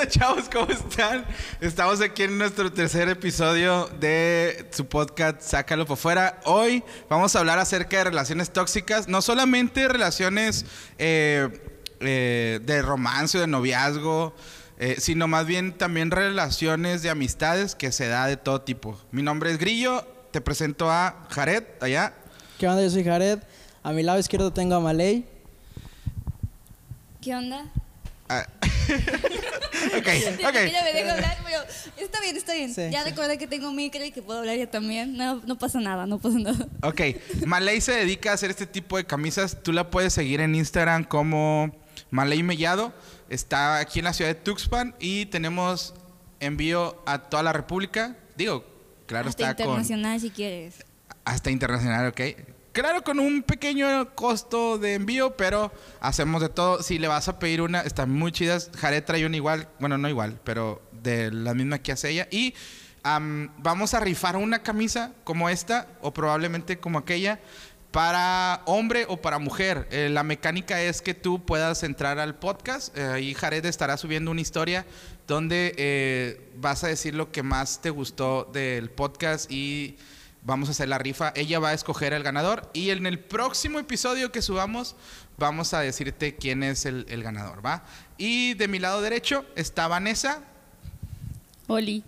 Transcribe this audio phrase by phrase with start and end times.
[0.00, 0.48] onda, chavos?
[0.50, 1.24] ¿Cómo están?
[1.60, 6.40] Estamos aquí en nuestro tercer episodio de su podcast Sácalo por fuera.
[6.44, 10.64] Hoy vamos a hablar acerca de relaciones tóxicas, no solamente relaciones
[10.98, 11.48] eh,
[12.00, 14.34] eh, de romance o de noviazgo,
[14.78, 18.98] eh, sino más bien también relaciones de amistades que se da de todo tipo.
[19.10, 22.14] Mi nombre es Grillo, te presento a Jared, allá.
[22.58, 22.82] ¿Qué onda?
[22.82, 23.40] Yo soy Jared.
[23.82, 25.26] A mi lado izquierdo tengo a Malay.
[27.20, 27.70] ¿Qué onda?
[28.32, 28.46] Ah.
[28.62, 30.08] ok,
[30.46, 30.52] ok.
[30.52, 31.62] que ya me dejo hablar, pero
[31.96, 32.72] está bien, está bien.
[32.72, 33.10] Sí, ya sí.
[33.10, 35.16] recuerda que tengo micro y que puedo hablar ya también.
[35.16, 36.68] No, no pasa nada, no pasa nada.
[36.82, 37.00] Ok,
[37.44, 39.64] Malay se dedica a hacer este tipo de camisas.
[39.64, 41.74] Tú la puedes seguir en Instagram como
[42.10, 42.92] Malay Mellado.
[43.28, 45.94] Está aquí en la ciudad de Tuxpan y tenemos
[46.38, 48.16] envío a toda la República.
[48.36, 48.64] Digo,
[49.06, 50.84] claro Hasta está con internacional si quieres.
[51.24, 52.20] hasta internacional, ok.
[52.72, 56.84] Claro, con un pequeño costo de envío, pero hacemos de todo.
[56.84, 58.70] Si le vas a pedir una, están muy chidas.
[58.78, 62.28] Jared trae una igual, bueno, no igual, pero de la misma que hace ella.
[62.30, 62.54] Y
[63.02, 67.40] am, vamos a rifar una camisa como esta, o probablemente como aquella,
[67.90, 69.88] para hombre o para mujer.
[69.90, 74.30] Eh, la mecánica es que tú puedas entrar al podcast eh, y Jared estará subiendo
[74.30, 74.86] una historia
[75.26, 79.96] donde eh, vas a decir lo que más te gustó del podcast y
[80.42, 81.32] vamos a hacer la rifa.
[81.36, 84.96] Ella va a escoger el ganador y en el próximo episodio que subamos
[85.38, 87.84] vamos a decirte quién es el, el ganador, ¿va?
[88.18, 90.42] Y de mi lado derecho está Vanessa.
[91.66, 92.04] Oli.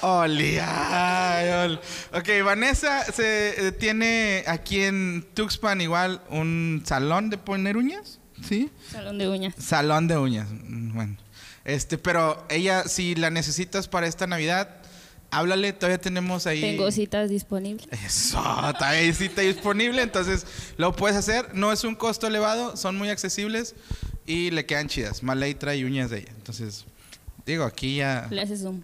[0.00, 1.80] Oli, ay, ol.
[2.12, 8.70] Ok, Vanessa se eh, tiene aquí en Tuxpan igual un salón de poner uñas, ¿sí?
[8.90, 9.54] Salón de uñas.
[9.58, 11.16] Salón de uñas, mm, bueno.
[11.64, 14.82] Este, pero ella, si la necesitas para esta Navidad,
[15.30, 16.60] háblale, todavía tenemos ahí.
[16.60, 17.86] Tengo citas disponibles.
[18.04, 21.54] Eso, todavía hay cita disponible, entonces lo puedes hacer.
[21.54, 23.74] No es un costo elevado, son muy accesibles
[24.26, 25.22] y le quedan chidas.
[25.22, 26.84] Malay trae uñas de ella, entonces
[27.46, 28.82] digo aquí ya Le haces zoom.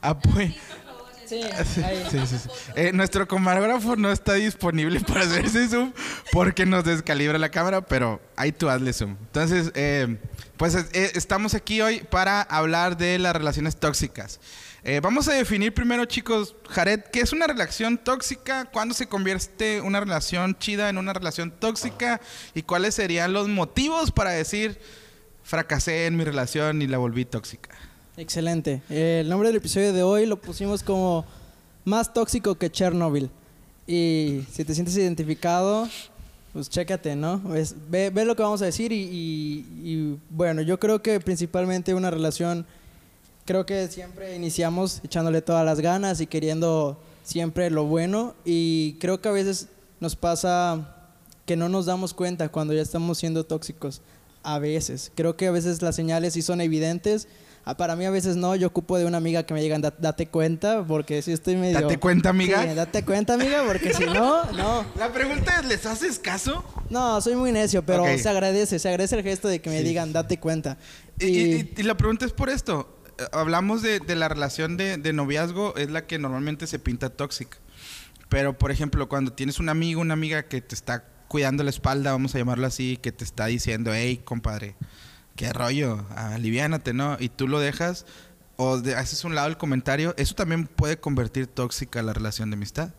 [0.00, 0.48] apoyo.
[1.24, 2.48] Sí, Sí, sí, sí, sí.
[2.76, 5.94] Eh, nuestro camarógrafo no está disponible para hacer ese zoom
[6.30, 9.16] porque nos descalibra la cámara, pero ahí tú hazle zoom.
[9.18, 10.18] Entonces, eh,
[10.58, 14.40] pues eh, estamos aquí hoy para hablar de las relaciones tóxicas.
[14.84, 18.64] Eh, vamos a definir primero, chicos, Jared, ¿qué es una relación tóxica?
[18.64, 22.20] ¿Cuándo se convierte una relación chida en una relación tóxica?
[22.52, 24.80] ¿Y cuáles serían los motivos para decir
[25.44, 27.70] fracasé en mi relación y la volví tóxica?
[28.16, 28.82] Excelente.
[28.90, 31.24] Eh, el nombre del episodio de hoy lo pusimos como
[31.84, 33.30] Más tóxico que Chernobyl.
[33.86, 35.88] Y si te sientes identificado,
[36.52, 37.54] pues chécate, ¿no?
[37.54, 42.66] Es- ve, lo que vamos a decir y, bueno, yo creo que principalmente una relación,
[43.44, 49.20] creo que siempre iniciamos echándole todas las ganas y queriendo siempre lo bueno y creo
[49.20, 49.68] que a veces
[50.00, 50.96] nos pasa
[51.46, 54.00] que no nos damos cuenta cuando ya estamos siendo tóxicos.
[54.44, 55.12] A veces.
[55.14, 57.28] Creo que a veces las señales sí son evidentes.
[57.64, 59.94] Ah, Para mí a veces no, yo ocupo de una amiga que me digan, "Da-
[59.96, 61.80] date cuenta, porque si estoy medio...
[61.80, 62.60] ¿Date cuenta, amiga?
[62.64, 64.84] Sí, date cuenta, amiga, porque si no, no.
[64.98, 66.64] La pregunta es, ¿les haces caso?
[66.90, 68.18] No, soy muy necio, pero Ok.
[68.18, 69.84] se agradece, se agradece el gesto de que me Sí.
[69.84, 70.76] digan, date cuenta.
[71.20, 72.88] Y, y- y la pregunta es por esto.
[73.32, 77.58] Hablamos de, de la relación de, de noviazgo, es la que normalmente se pinta tóxica.
[78.28, 82.12] Pero, por ejemplo, cuando tienes un amigo, una amiga que te está cuidando la espalda,
[82.12, 84.74] vamos a llamarlo así, que te está diciendo, hey, compadre,
[85.36, 87.16] qué rollo, aliviánate, ¿no?
[87.20, 88.04] Y tú lo dejas
[88.56, 92.56] o de- haces un lado el comentario, eso también puede convertir tóxica la relación de
[92.56, 92.90] amistad.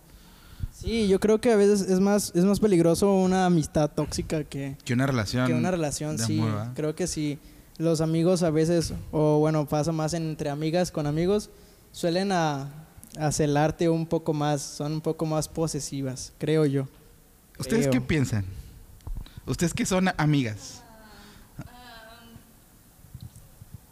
[0.72, 4.76] Sí, yo creo que a veces es más, es más peligroso una amistad tóxica que,
[4.84, 5.46] Que una relación.
[5.48, 6.42] que una relación, sí.
[6.76, 7.38] creo que sí.
[7.78, 11.50] Los amigos a veces, o bueno, pasa más entre amigas con amigos,
[11.92, 12.72] suelen a,
[13.18, 16.88] a celarte un poco más, son un poco más posesivas, creo yo.
[17.58, 17.92] ¿Ustedes Creo.
[17.92, 18.46] qué piensan?
[19.46, 20.82] ¿Ustedes que son amigas?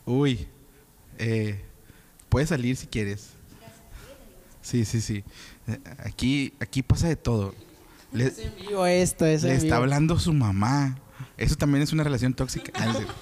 [0.06, 0.48] Uy,
[1.18, 1.62] eh,
[2.30, 3.30] puedes salir si quieres.
[4.62, 5.24] Sí, sí, sí.
[6.00, 7.54] Aquí, aquí pasa de todo.
[8.12, 9.76] Le, Es en vivo esto, es le en está vivo.
[9.78, 10.98] hablando su mamá.
[11.38, 12.72] Eso también es una relación tóxica.
[12.76, 13.14] Ah, es cierto.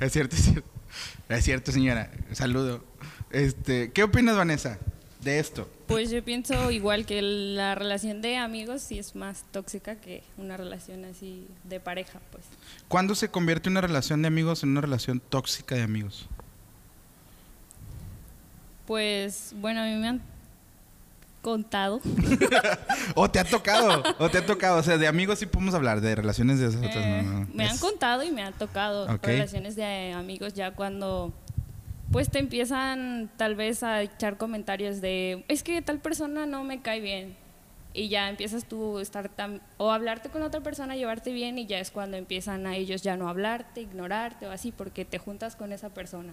[0.00, 0.70] Es cierto, es cierto.
[1.28, 2.10] Es cierto, señora.
[2.32, 2.84] Saludo.
[3.30, 4.78] Este, ¿Qué opinas, Vanessa,
[5.22, 5.68] de esto?
[5.86, 10.56] Pues yo pienso igual que la relación de amigos sí es más tóxica que una
[10.56, 12.44] relación así de pareja, pues.
[12.88, 16.28] ¿Cuándo se convierte una relación de amigos en una relación tóxica de amigos?
[18.86, 20.22] Pues bueno, a mí me han
[21.46, 22.00] contado.
[23.14, 24.78] O te ha tocado, o te ha tocado.
[24.78, 27.48] O sea, de amigos sí podemos hablar, de relaciones de esas otras eh, no, no.
[27.54, 31.32] me han contado y me han tocado relaciones de amigos ya cuando
[32.10, 36.82] pues te empiezan tal vez a echar comentarios de es que tal persona no me
[36.82, 37.36] cae bien
[37.94, 41.66] y ya empiezas tú a estar tam- o hablarte con otra persona, llevarte bien y
[41.66, 45.54] ya es cuando empiezan a ellos ya no hablarte, ignorarte o así porque te juntas
[45.54, 46.32] con esa persona.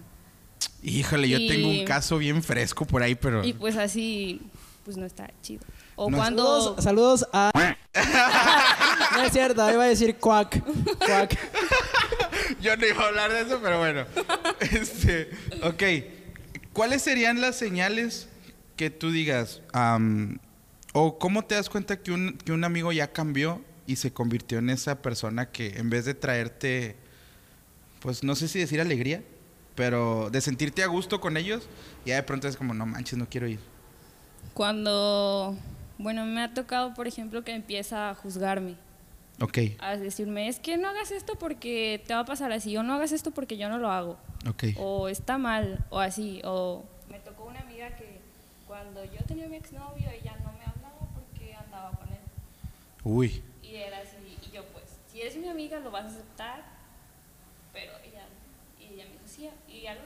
[0.82, 3.42] Híjole, yo tengo un caso bien fresco por ahí, pero...
[3.44, 4.40] Y pues así
[4.84, 5.64] pues no está chido.
[5.96, 7.50] O No cuando Saludos, saludos a...
[9.16, 10.62] no es cierto, ahí va a decir cuac.
[10.98, 11.38] Cuac.
[12.60, 14.04] Yo no iba a hablar de eso, pero bueno.
[14.60, 15.30] Este,
[15.62, 15.82] ok.
[16.72, 18.28] ¿Cuáles serían las señales
[18.76, 19.62] que tú digas?
[19.72, 20.38] am,
[20.92, 24.58] o cómo te das cuenta que un, que un amigo ya cambió y se convirtió
[24.58, 26.96] en esa persona que en vez de traerte,
[28.00, 29.22] pues no sé si decir alegría,
[29.74, 31.68] pero de sentirte a gusto con ellos,
[32.06, 33.58] ya de pronto es como, no manches, no quiero ir.
[34.52, 35.56] Cuando
[35.98, 38.76] bueno, me ha tocado, por ejemplo, que empieza a juzgarme.
[39.40, 42.84] Ok, a decirme, es que no hagas esto porque te va a pasar así, o
[42.84, 44.16] no hagas esto porque yo no lo hago,
[44.48, 44.64] ok.
[44.78, 48.20] o está mal, o así, o me tocó una amiga que
[48.64, 52.20] cuando yo tenía mi exnovio, ella no me hablaba porque andaba con él,
[53.02, 53.42] Uy.
[53.60, 56.62] y era así, y yo pues, si es mi amiga lo vas a aceptar,
[57.72, 58.26] pero ella,
[58.78, 59.98] y ella me decía, y al.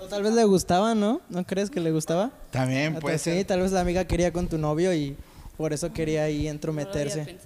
[0.00, 1.20] O tal vez le gustaba, ¿no?
[1.28, 2.30] ¿No crees que le gustaba?
[2.50, 3.46] También puede sí, ser.
[3.46, 5.16] tal vez la amiga quería con tu novio y
[5.56, 7.38] por eso quería ahí No lo había entrometerse.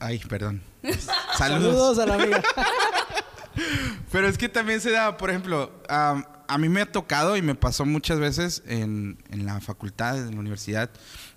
[0.00, 0.62] Ay, perdón.
[1.36, 1.96] Saludos.
[1.96, 2.42] Saludos a la amiga.
[4.12, 7.54] Pero es que también se da, por ejemplo, a mí me ha tocado y me
[7.54, 10.90] pasó muchas veces en, en la facultad, en la universidad,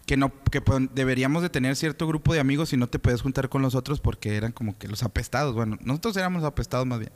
[0.06, 3.21] que no que pues, deberíamos de tener cierto grupo de amigos y no te puedes
[3.21, 5.53] juntar con los otros porque eran como que los apestados.
[5.53, 7.12] Bueno, nosotros éramos apestados más bien.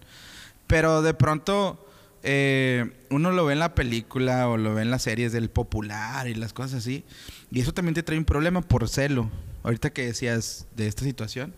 [0.67, 1.85] Pero de pronto
[2.25, 6.27] eh, uno lo ve en la película o lo ve en las series del popular
[6.27, 7.04] y las cosas así.
[7.51, 9.30] Y eso también te trae un problema por celo.
[9.63, 11.54] Ahorita que decías de esta situación,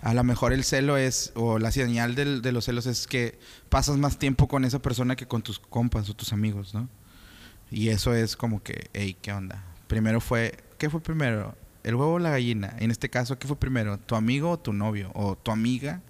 [0.00, 3.38] a lo mejor el celo es, o la señal del- de los celos es que
[3.68, 6.88] pasas más tiempo con esa persona que con tus compas o tus amigos, ¿no?
[7.70, 9.64] Y eso es como que, hey, ¿qué onda?
[9.86, 11.54] Primero fue, ¿qué fue primero?
[11.84, 12.74] ¿El huevo o la gallina?
[12.78, 13.98] En este caso, ¿qué fue primero?
[13.98, 15.10] ¿Tu amigo o tu novio?
[15.14, 16.00] ¿O tu amiga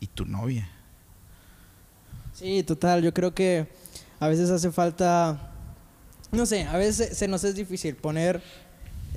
[0.00, 0.68] y tu novia?
[2.38, 3.02] Sí, total.
[3.02, 3.66] Yo creo que
[4.20, 5.52] a veces hace falta,
[6.32, 8.42] no sé, a veces se- nos es difícil poner,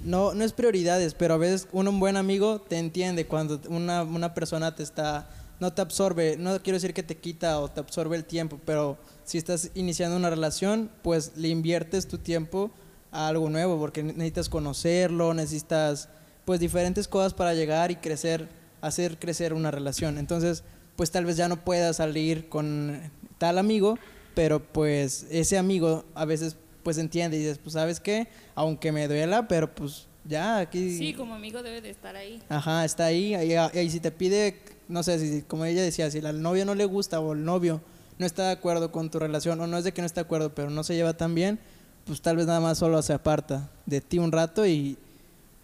[0.04, 4.34] no, no es prioridades, pero a veces un buen amigo te entiende cuando una, una
[4.34, 5.30] persona te está,
[5.60, 8.98] no te absorbe, no quiero decir que te quita o te absorbe el tiempo, pero
[9.26, 12.72] si estás iniciando una relación, pues le inviertes tu tiempo
[13.12, 16.08] a algo nuevo, porque necesitas conocerlo, necesitas
[16.46, 18.48] pues diferentes cosas para llegar y crecer,
[18.80, 20.18] hacer crecer una relación.
[20.18, 20.64] Entonces,
[21.00, 23.00] pues tal vez ya no puedas salir con
[23.38, 23.98] tal amigo,
[24.36, 29.08] pero pues ese amigo a veces pues entiende y dices, pues sabes qué, aunque me
[29.08, 30.98] duela, pero pues ya aquí...
[30.98, 32.44] Sí, como amigo debe de estar ahí.
[32.50, 33.34] Ajá, está ahí.
[33.34, 34.60] Y, y si te pide,
[34.90, 37.80] no sé, si, como ella decía, si al novio no le gusta o el novio
[38.18, 40.26] no está de acuerdo con tu relación, o no es de que no está de
[40.26, 41.60] acuerdo, pero no se lleva tan bien,
[42.04, 44.98] pues tal vez nada más solo se aparta de ti un rato y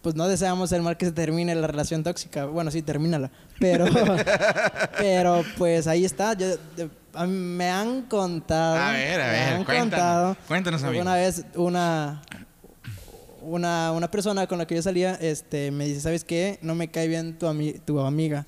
[0.06, 2.46] pues no deseamos el mal que se termine la relación tóxica.
[2.46, 3.32] Bueno, sí, termínala.
[3.60, 3.86] Pero,
[5.00, 6.34] pero pues ahí está.
[6.36, 6.46] Yo,
[7.16, 8.76] a mí me han contado.
[8.76, 11.02] A ver, a me ver, han cuéntanos, contado cuéntanos, amigo.
[11.02, 12.22] Una vez una,
[13.42, 16.60] una, una persona con la que yo salía este, me dice, ¿sabes qué?
[16.62, 18.46] No me cae bien tu, ami- tu amiga.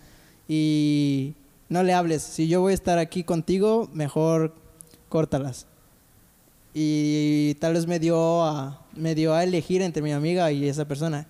[0.48, 1.34] Y
[1.70, 2.22] no le hables.
[2.22, 4.54] Si yo voy a estar aquí contigo, mejor
[5.10, 5.66] córtalas.
[6.74, 10.86] Y tal vez me dio a, me dio a elegir entre mi amiga y esa
[10.86, 11.26] persona.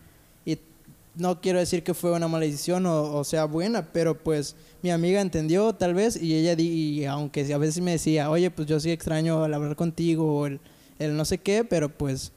[1.18, 5.74] No quiero decir que fue una o, o sea buena, pero pues mi amiga entendió
[5.74, 8.92] tal vez y ella, di, y aunque a veces me decía, oye, pues yo sí
[8.92, 10.60] extraño el hablar contigo o el,
[11.00, 12.32] el no sé qué, pero pues,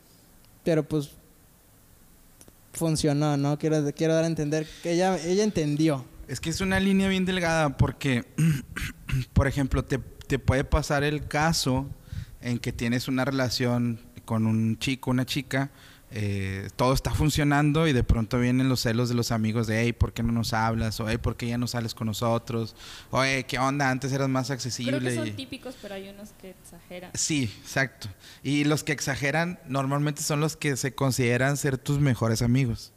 [0.65, 1.11] pero pues
[2.73, 3.59] funcionó, ¿no?
[3.59, 6.05] Quiero, quiero dar a entender que ella, ella entendió.
[6.29, 8.25] Es que es una línea bien delgada porque,
[9.33, 11.87] por ejemplo, te, te puede pasar el caso
[12.41, 15.71] en que tienes una relación con un chico, una chica,
[16.13, 19.93] eh, todo está funcionando y de pronto vienen los celos de los amigos de, hey,
[19.93, 20.99] ¿por qué no nos hablas?
[21.01, 22.75] O, hey, ¿por qué ya no sales con nosotros?
[23.11, 23.91] Oye, ¿qué onda?
[23.91, 24.99] Antes eras más accesible.
[24.99, 27.11] Creo que son y- típicos, pero hay unos que exageran.
[27.15, 28.09] Sí, exacto.
[28.43, 32.93] Y los que exageran normalmente son los que se consideran ser tus mejores amigos.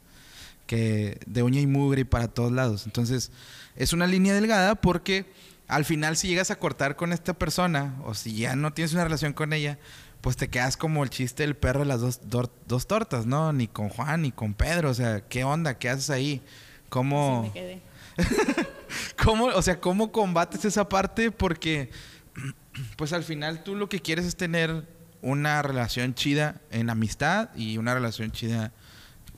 [0.66, 2.86] Que de uña y mugre y para todos lados.
[2.86, 3.30] Entonces,
[3.76, 5.26] es una línea delgada porque
[5.68, 9.04] al final si llegas a cortar con esta persona o si ya no tienes una
[9.04, 9.78] relación con ella,
[10.24, 13.52] pues te quedas como el chiste del perro de las dos, dos tortas, ¿no?
[13.52, 14.88] Ni con Juan ni con Pedro.
[14.88, 15.78] O sea, ¿qué onda?
[15.78, 16.40] ¿Qué haces ahí?
[16.88, 17.42] ¿Cómo...?
[17.42, 17.82] Sí, me quedé.
[19.22, 21.30] ¿Cómo, o sea, cómo combates esa parte?
[21.30, 21.90] Porque,
[22.96, 24.88] pues al final tú lo que quieres es tener
[25.20, 28.72] una relación chida en amistad y una relación chida,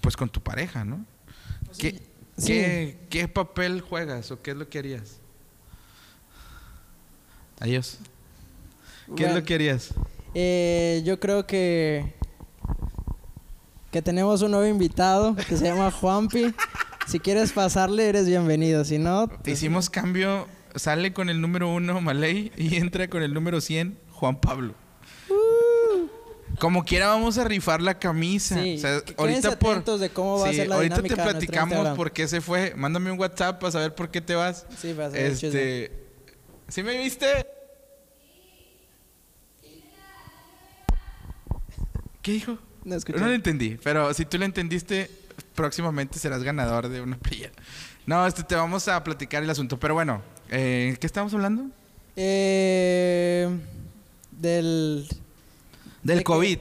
[0.01, 1.05] pues con tu pareja, ¿no?
[1.77, 2.01] ¿Qué,
[2.39, 2.53] Sí.
[2.53, 5.19] qué, qué papel juegas o qué es lo que harías?
[7.59, 7.99] Adiós.
[9.17, 9.93] ¿Qué es lo que harías?
[10.39, 12.15] Eh, yo creo que
[13.91, 16.53] que tenemos un nuevo invitado que se llama Juanpi.
[17.07, 18.85] Si quieres pasarle, eres bienvenido.
[18.85, 23.33] Si no, pues, Hicimos cambio, sale con el número uno Malay y entra con el
[23.33, 24.75] número 100 Juan Pablo.
[26.59, 28.61] Como quiera vamos a rifar la camisa.
[28.63, 30.75] Sí, O sea, que- quédense ahorita por atentos de cómo va a Sí, ser la
[30.77, 32.75] ahorita te platicamos por qué se fue.
[32.77, 34.67] Mándame un WhatsApp para saber por qué te vas.
[34.79, 35.27] Sí, para saber.
[35.33, 35.93] Este,
[36.69, 37.27] ¿Sí me viste?
[42.27, 42.59] ¿Qué dijo?
[42.85, 43.21] No escuché.
[43.21, 45.09] No lo entendí, pero si tú lo entendiste,
[45.55, 47.53] próximamente serás ganador de una playa.
[48.05, 49.79] No, este, te vamos a platicar el asunto.
[49.79, 51.67] Pero bueno, eh, ¿qué estamos hablando?
[52.17, 53.49] Eh,
[54.33, 55.07] del...
[56.03, 56.59] Del De que- COVID.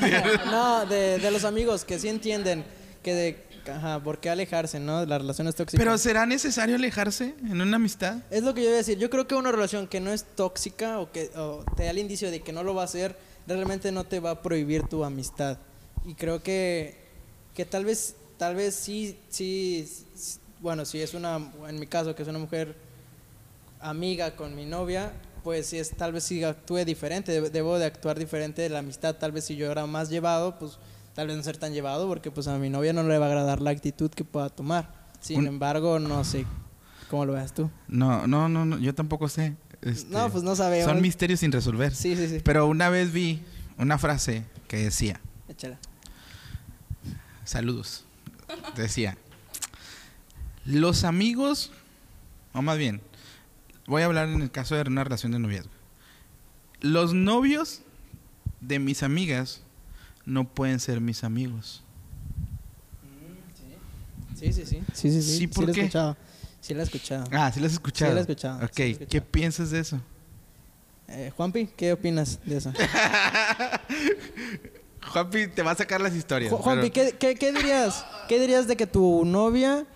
[0.50, 2.62] No, de, de los amigos que sí entienden
[3.02, 3.46] que de...
[3.72, 5.04] Ajá, ¿por qué alejarse, no?
[5.06, 5.82] Las relaciones tóxicas.
[5.82, 8.18] pero ¿será necesario alejarse en una amistad?
[8.30, 8.96] Es lo que yo iba a decir.
[8.98, 11.98] Yo creo que una relación que no es tóxica o que o te da el
[11.98, 15.04] indicio de que no lo va a hacer, realmente no te va a prohibir tu
[15.04, 15.58] amistad.
[16.04, 16.96] Y creo que,
[17.54, 19.88] que tal vez, tal vez sí, sí,
[20.60, 21.36] bueno, si es una,
[21.68, 22.76] en mi caso, que es una mujer
[23.80, 25.12] amiga con mi novia,
[25.44, 28.80] pues sí es, tal vez sí actúe diferente, deb- debo de actuar diferente de la
[28.80, 29.14] amistad.
[29.16, 30.78] Tal vez si yo era más llevado, pues
[31.14, 33.28] tal vez no ser tan llevado, porque pues a mi novia no le va a
[33.28, 34.90] agradar la actitud que pueda tomar.
[35.20, 36.44] Sin Un- embargo, no sé
[37.10, 37.70] cómo lo veas tú.
[37.88, 39.54] No, no, no, no, yo tampoco sé.
[39.86, 40.90] Este, No, pues no sabemos.
[40.92, 41.94] Son misterios sin resolver.
[41.94, 42.40] Sí, sí, sí.
[42.42, 43.40] Pero una vez vi
[43.78, 45.78] una frase que decía, Échala.
[47.44, 48.04] saludos,
[48.74, 49.16] decía,
[50.64, 51.70] los amigos,
[52.52, 53.00] o más bien,
[53.86, 55.70] voy a hablar en el caso de una relación de noviazgo.
[56.80, 57.82] Los novios
[58.60, 59.62] de mis amigas
[60.24, 61.84] no pueden ser mis amigos.
[64.34, 64.82] Sí, sí, sí.
[64.92, 65.38] Sí, sí, sí.
[65.38, 65.70] Sí, ¿por
[66.56, 66.62] la.
[66.62, 67.24] Sí, la he escuchado.
[67.32, 68.10] Ah, sí lo has escuchado.
[68.10, 69.10] Sí, lo he escuchado, Ok, sí lo he escuchado.
[69.10, 70.00] ¿qué piensas de eso?
[71.08, 72.72] Eh, Juanpi, ¿qué opinas de eso?
[75.12, 76.52] Juanpi, te va a sacar las historias.
[76.52, 78.04] Ju- Juanpi, pero- ¿qué, qué, qué dirías?
[78.28, 79.86] ¿Qué dirías de que tu novia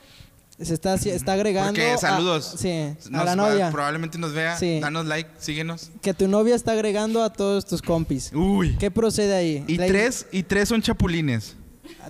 [0.61, 1.73] se está, está agregando...
[1.73, 2.55] Porque, a- saludos.
[2.59, 3.71] sí, a la novia.
[3.73, 4.57] probablemente nos vea.
[4.57, 4.79] Sí.
[4.79, 5.90] Danos like, síguenos.
[6.02, 8.31] Que tu novia está agregando a todos tus compis.
[8.33, 8.76] Uy.
[8.79, 9.64] ¿Qué procede ahí?
[9.67, 11.57] Y La- tres, y tres son chapulines.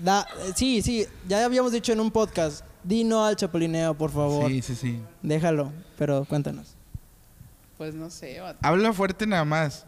[0.02, 2.64] da- sí, sí, ya habíamos dicho en un podcast.
[2.82, 4.48] Di no al chapulineo, por favor.
[4.50, 5.00] Sí, sí, sí.
[5.22, 6.74] Déjalo, pero cuéntanos.
[7.78, 8.58] Pues no sé, vato.
[8.62, 9.86] Habla fuerte nada más.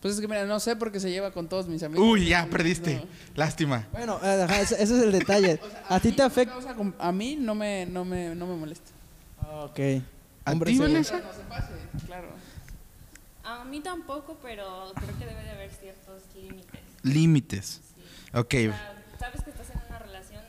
[0.00, 2.06] Pues es que mira, no sé porque se lleva con todos mis amigos.
[2.06, 2.50] Uy, ya No.
[2.50, 3.02] perdiste.
[3.34, 3.86] Lástima.
[3.92, 5.60] Bueno, eh, ajá, ese, ese es el detalle.
[5.90, 6.54] ¿A ti te afecta?
[6.98, 8.90] A mí no me, no me, no me molesta.
[9.62, 9.78] Ok.
[10.46, 10.78] ¿A ti.
[10.78, 11.18] Vanessa?
[11.20, 11.72] No se pase,
[12.06, 12.28] claro.
[13.44, 16.80] A mí tampoco, pero creo que debe de haber ciertos límites.
[17.02, 17.80] Límites.
[17.94, 18.02] Sí.
[18.38, 18.54] Ok.
[18.54, 20.40] O sea, sabes que estás en una relación,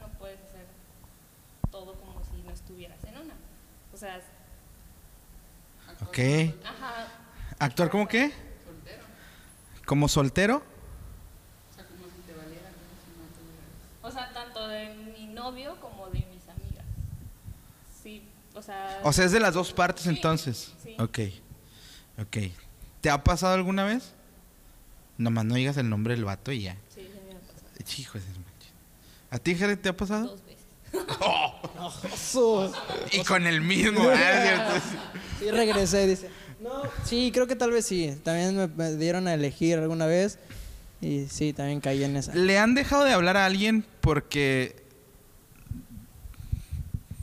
[1.72, 3.34] todo como si no estuvieras en una.
[3.94, 4.22] O sea,
[6.08, 6.20] Ok.
[6.66, 7.08] ajá,
[7.60, 8.32] ¿Actuar como qué?
[9.86, 10.64] ¿Como soltero?
[14.04, 16.86] o sea, tanto de mi novio como de mis amigas.
[18.02, 18.24] Sí,
[18.56, 20.74] o sea, O sea, es de las dos partes Sí, entonces.
[20.84, 20.96] sí.
[21.00, 21.20] Ok.
[22.20, 22.38] Ok.
[23.00, 24.14] ¿Te ha pasado alguna vez?
[25.18, 26.76] Nomás no digas el nombre del vato y ya.
[26.90, 28.26] sí, sí me ha pasado Hijo de.
[29.30, 30.28] ¿A ti, Jared, te ha pasado?
[30.28, 30.51] dos veces.
[32.16, 32.72] Su-
[33.12, 34.00] Y con el mismo.
[34.14, 34.74] ¿Cierto?
[35.40, 36.30] Sí, regresé, dice.
[36.60, 38.16] No, sí, creo que tal vez sí.
[38.24, 40.38] También me, me dieron a elegir alguna vez.
[41.02, 42.34] Y sí, también caí en esa.
[42.36, 44.76] ¿Le han dejado de hablar a alguien porque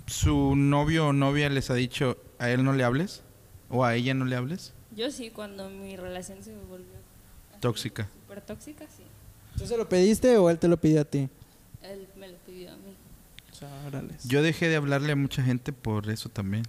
[0.06, 3.22] su novio o novia les ha dicho a él no le hables?
[3.70, 4.72] ¿O a ella no le hables?
[4.96, 6.86] Yo sí, cuando mi relación se volvió
[7.52, 8.08] así, Tóxica.
[8.22, 9.02] Súper tóxica, sí.
[9.56, 11.28] ¿Tú se lo pediste o él te lo pidió a ti?
[11.82, 12.94] Él me lo pidió a mí.
[14.24, 16.64] Yo dejé de hablarle a mucha gente por eso también.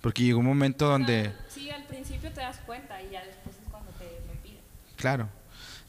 [0.00, 1.24] Porque llegó un momento donde...
[1.24, 4.60] Sea, sí, al principio te das cuenta y ya después es cuando te lo piden.
[4.96, 5.28] Claro.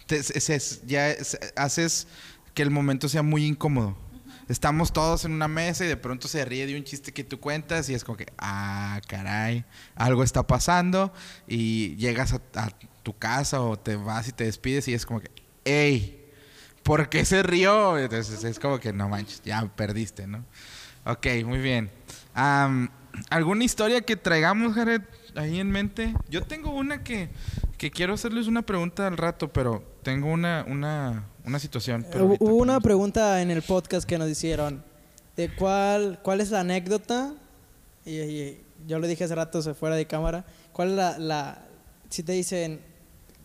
[0.05, 2.07] Te- se- ya es- haces
[2.53, 3.95] que el momento sea muy incómodo.
[4.49, 7.39] Estamos todos en una mesa y de pronto se ríe de un chiste que tú
[7.39, 9.63] cuentas y es como que, ah, caray,
[9.95, 11.13] algo está pasando
[11.47, 12.69] y llegas a, a
[13.03, 15.31] tu casa o te vas y te despides y es como que,
[15.63, 16.20] hey,
[16.83, 17.97] ¿por qué se rió?
[17.97, 20.45] Entonces es como que no manches, ya perdiste, ¿no?
[21.05, 21.89] Ok, muy bien.
[22.33, 22.89] Am,
[23.29, 25.01] ¿Alguna historia que traigamos, Jared,
[25.35, 26.13] ahí en mente?
[26.29, 27.29] Yo tengo una que,
[27.77, 32.05] que quiero hacerles una pregunta al rato, pero tengo una, una, una situación.
[32.11, 34.83] pero Hubo una pregunta en el podcast que nos hicieron.
[35.35, 37.33] De cuál, cuál es la anécdota.
[38.05, 40.45] Y, y yo lo dije hace rato, se fuera de cámara.
[40.71, 41.65] ¿Cuál es la, la.
[42.09, 42.90] Si te dicen.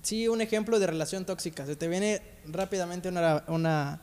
[0.07, 1.67] Sí, un ejemplo de relación tóxica.
[1.67, 3.43] Se te viene rápidamente una.
[3.49, 3.99] una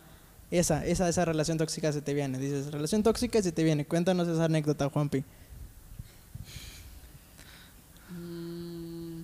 [0.52, 2.38] esa, esa, esa relación tóxica se te viene.
[2.40, 3.86] Dices, relación tóxica y se te viene.
[3.86, 5.24] Cuéntanos esa anécdota, Juanpi.
[8.10, 9.22] Mm,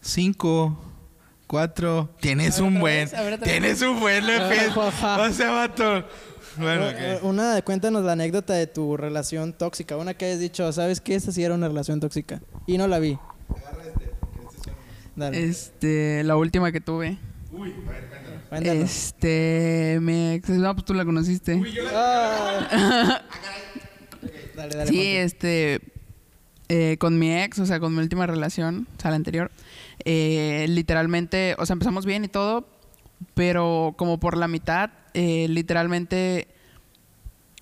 [0.00, 0.78] Cinco,
[1.48, 2.10] cuatro.
[2.20, 3.10] Tienes ver, un buen.
[3.10, 3.40] vez.
[3.42, 4.76] Tienes un buen, López.
[4.76, 6.04] O sea, vato.
[6.56, 7.24] Bueno, Eh, ok.
[7.24, 9.96] Una, cuéntanos la anécdota de tu relación tóxica.
[9.96, 11.16] Una que hayas dicho, ¿sabes qué?
[11.16, 12.40] Esta sí era una relación tóxica.
[12.68, 13.18] Y no la vi.
[15.20, 15.44] Dale.
[15.44, 17.18] Este, la última que tuve.
[18.48, 18.84] cuéntanos.
[18.90, 21.62] Este, mi ex, no, pues tú la conociste.
[21.92, 23.20] Ah.
[24.56, 24.86] dale, dale.
[24.86, 25.82] Sí, este,
[26.70, 29.50] eh, con mi ex, o sea, con mi última relación, o sea, la anterior,
[30.06, 32.66] eh, literalmente, o sea, empezamos bien y todo,
[33.34, 36.48] pero como por la mitad, eh, literalmente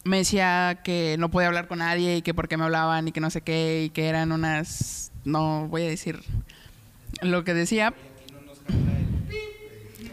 [0.05, 3.13] me decía que no podía hablar con nadie y que por qué me hablaban y
[3.13, 6.23] que no sé qué y que eran unas, no voy a decir
[7.23, 7.95] lo que decía.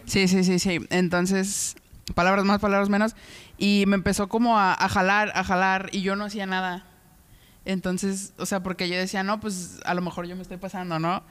[0.05, 0.79] Sí, sí, sí, sí.
[0.89, 1.75] Entonces,
[2.13, 3.15] palabras más, palabras menos.
[3.57, 6.85] Y me empezó como a, a jalar, a jalar, y yo no hacía nada.
[7.65, 10.99] Entonces, o sea, porque yo decía, no, pues a lo mejor yo me estoy pasando,
[10.99, 11.23] ¿no?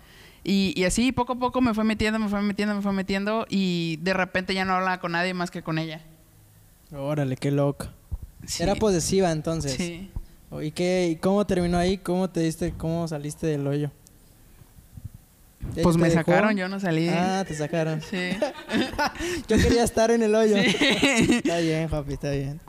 [0.43, 3.47] Y, y así poco a poco me fue metiendo, me fue metiendo, me fue metiendo,
[3.49, 6.03] y de repente ya no hablaba con nadie más que con ella.
[6.93, 7.87] Órale, qué loco.
[8.47, 8.63] Sí.
[8.63, 9.73] Era posesiva entonces.
[9.73, 10.11] Sí.
[10.61, 11.09] ¿Y qué?
[11.11, 11.99] ¿Y cómo terminó ahí?
[11.99, 12.73] ¿Cómo te diste?
[12.73, 13.91] ¿Cómo saliste del hoyo?
[15.73, 16.21] ¿Ella Pues me dejó?
[16.21, 17.09] sacaron, yo no salí.
[17.09, 18.01] Ah, te sacaron.
[18.01, 18.31] Sí.
[19.49, 20.57] Yo quería estar en el hoyo.
[20.57, 20.77] Sí.
[21.45, 22.61] Está bien, papi, está bien.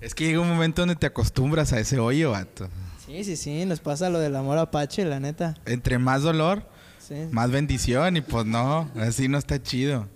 [0.00, 2.68] Es que llega un momento donde te acostumbras a ese hoyo, vato.
[3.06, 5.54] Sí, sí, sí, nos pasa lo del amor apache, la neta.
[5.66, 7.14] Entre más dolor, Sí.
[7.30, 8.16] más bendición.
[8.16, 10.08] Y pues no, así no está chido.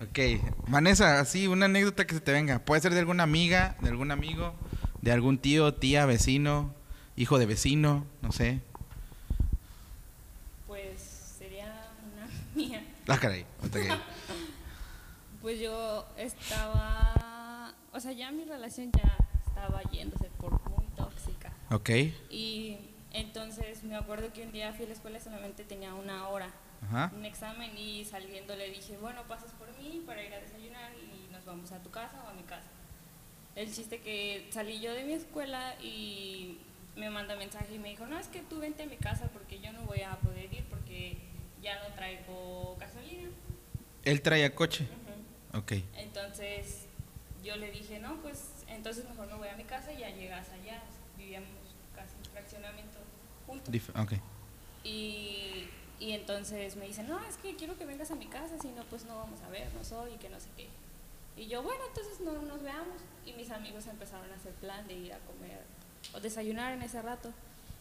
[0.00, 0.18] Ok.
[0.68, 2.58] Vanessa, así una anécdota que se te venga.
[2.60, 4.54] Puede ser de alguna amiga, de algún amigo,
[5.02, 6.72] de algún tío, tía, vecino,
[7.16, 8.60] hijo de vecino, no sé.
[10.66, 11.00] Pues
[11.38, 11.66] sería
[12.14, 12.82] una mía.
[13.08, 13.44] Ah, caray.
[13.64, 13.76] ok.
[15.40, 21.52] Pues yo estaba, o sea, ya mi relación ya estaba yéndose por muy tóxica.
[21.70, 21.90] Ok.
[22.28, 22.76] Y
[23.12, 26.50] entonces me acuerdo que un día fui a la escuela y solamente tenía una hora,
[26.82, 27.12] Ajá.
[27.16, 31.32] un examen y saliendo le dije, bueno, pasas por mí para ir a desayunar y
[31.32, 32.66] nos vamos a tu casa o a mi casa.
[33.54, 36.58] El chiste que salí yo de mi escuela y
[36.96, 39.60] me manda mensaje y me dijo, no, es que tú vente a mi casa porque
[39.60, 41.16] yo no voy a poder ir porque
[41.62, 43.28] ya no traigo gasolina.
[44.04, 44.84] Él traía coche.
[45.52, 45.58] Ujú.
[45.58, 45.72] Ok.
[45.96, 46.86] Entonces
[47.44, 50.48] yo le dije, no, pues entonces mejor me voy a mi casa y ya llegas
[50.50, 50.82] allá.
[51.16, 51.48] Vivíamos
[51.94, 52.98] casi en fraccionamiento
[53.46, 53.72] juntos.
[53.72, 54.12] Dif- ok.
[54.84, 55.68] Y,
[55.98, 58.84] y entonces me dice, no, es que quiero que vengas a mi casa, si no,
[58.84, 60.68] pues no vamos a vernos hoy y que no sé qué.
[61.36, 63.00] Y yo, bueno, entonces no nos veamos.
[63.26, 65.60] Y mis amigos empezaron a hacer plan de ir a comer
[66.14, 67.32] o desayunar en ese rato.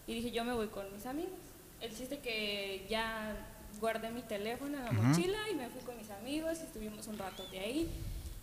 [0.05, 1.39] Y dije, yo me voy con mis amigos.
[1.81, 3.35] El chiste que ya
[3.79, 7.17] guardé mi teléfono en la mochila y me fui con mis amigos y estuvimos un
[7.17, 7.89] rato de ahí.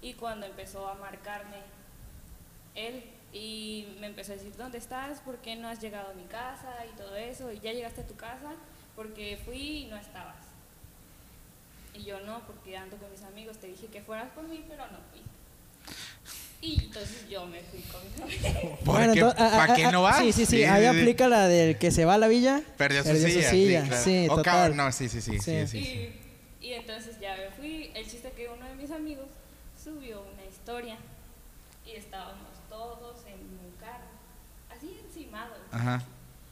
[0.03, 1.57] Y cuando empezó a marcarme
[2.75, 5.21] él y me empezó a decir, ¿dónde estás?
[5.21, 6.73] ¿Por qué no has llegado a mi casa?
[6.93, 7.51] Y todo eso.
[7.53, 8.53] Y ya llegaste a tu casa
[8.95, 10.45] porque fui y no estabas.
[11.95, 13.59] Y yo no, porque ando con mis amigos.
[13.59, 15.23] Te dije que fueras por mí, pero no fui.
[16.65, 18.79] Y entonces yo me fui con mis amigos.
[18.79, 19.19] ¿Por Bueno, qué?
[19.21, 20.19] entonces, ¿Para qué no vas?
[20.19, 20.65] Sí, sí, sí.
[20.65, 22.63] Ahí aplica la del que se va a la villa.
[22.79, 23.51] Perdió su silla.
[23.51, 24.33] Sí, claro.
[24.33, 24.43] O total.
[24.45, 25.33] cabrón, no, sí, sí, sí.
[25.33, 25.67] sí, Sí.
[25.67, 26.13] sí, sí.
[26.61, 27.91] Y, y entonces ya me fui.
[27.95, 29.27] El chiste que uno de mis amigos
[29.83, 30.97] subió una historia
[31.87, 34.09] y estábamos todos en un carro,
[34.75, 35.59] así encimados.
[35.71, 36.03] Ajá.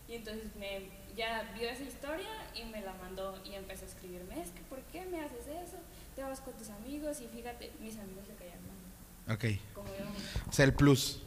[0.09, 4.43] Y entonces me, ya vio esa historia y me la mandó y empezó a escribirme,
[4.43, 5.79] es que ¿por qué me haces eso?
[6.15, 8.72] Te vas con tus amigos y fíjate, mis amigos le caían mal.
[9.33, 9.45] Ok.
[10.49, 11.21] O sea, el plus.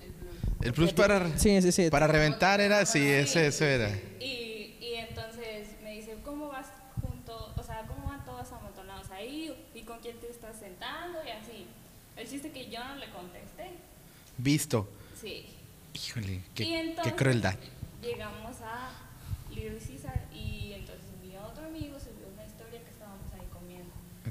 [0.61, 1.89] El plus para, Sí, sí, sí.
[1.89, 3.89] para reventar era, sí, ese, eso era.
[4.19, 6.67] Y, y entonces me dice, ¿cómo vas
[7.01, 9.53] junto, o sea, cómo van todos amontonados ahí?
[9.73, 11.19] ¿Y con quién te estás sentando?
[11.25, 11.67] Y así.
[12.17, 13.71] El chiste que yo no le contesté.
[14.37, 14.89] Visto.
[15.19, 15.47] Sí.
[15.93, 17.55] Híjole, y qué, entonces qué crueldad.
[18.01, 18.91] Llegamos a
[19.53, 23.45] Little Caesar y entonces mi otro amigo subió una historia que estábamos ahí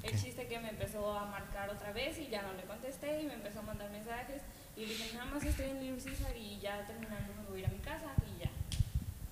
[0.02, 3.26] El chiste que me empezó a marcar otra vez y ya no le contesté y
[3.26, 4.42] me empezó a mandar mensajes
[4.76, 7.68] y le dije, nada más estoy en Little Caesar y ya terminando me voy a
[7.68, 8.50] mi casa y ya.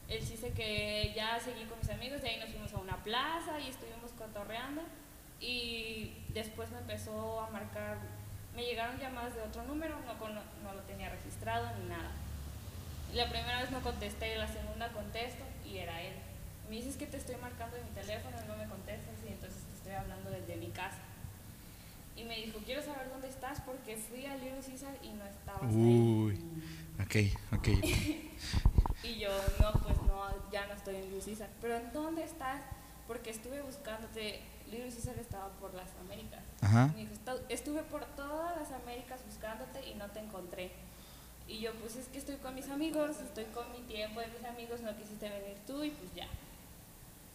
[0.09, 3.59] El chiste que ya seguí con mis amigos, de ahí nos fuimos a una plaza
[3.61, 4.83] y estuvimos cotorreando
[5.41, 7.99] y después me empezó a marcar,
[8.55, 12.11] me llegaron llamadas de otro número, no, con- no lo tenía registrado ni nada.
[13.15, 16.15] La primera vez no contesté, la segunda contesto y era él.
[16.69, 19.62] Me dices que te estoy marcando de mi teléfono y no me contestas y entonces
[19.83, 20.99] estoy hablando desde mi casa.
[22.15, 25.63] Y me dijo, quiero saber dónde estás porque fui a Little Caesar y no estabas
[25.63, 25.75] ahí.
[25.75, 26.39] Uy.
[27.01, 27.69] Ok, ok.
[29.05, 31.49] Y yo, no, pues no, ya no estoy en Little Caesar.
[31.61, 32.63] Pero ¿en dónde estás?
[33.09, 34.41] Porque estuve buscándote.
[34.71, 36.41] Little Caesar estaba por las Américas.
[36.61, 36.87] Ajá.
[36.95, 40.71] Me dijo, "Estu- estuve por todas las Américas buscándote y no te encontré.
[41.49, 44.45] Y yo, pues es que estoy con mis amigos, estoy con mi tiempo de mis
[44.45, 46.27] amigos, no quisiste venir tú y pues ya.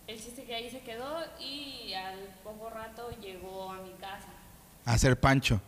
[0.07, 4.29] El chiste que ahí se quedó y al poco rato llegó a mi casa.
[4.85, 5.61] A hacer pancho.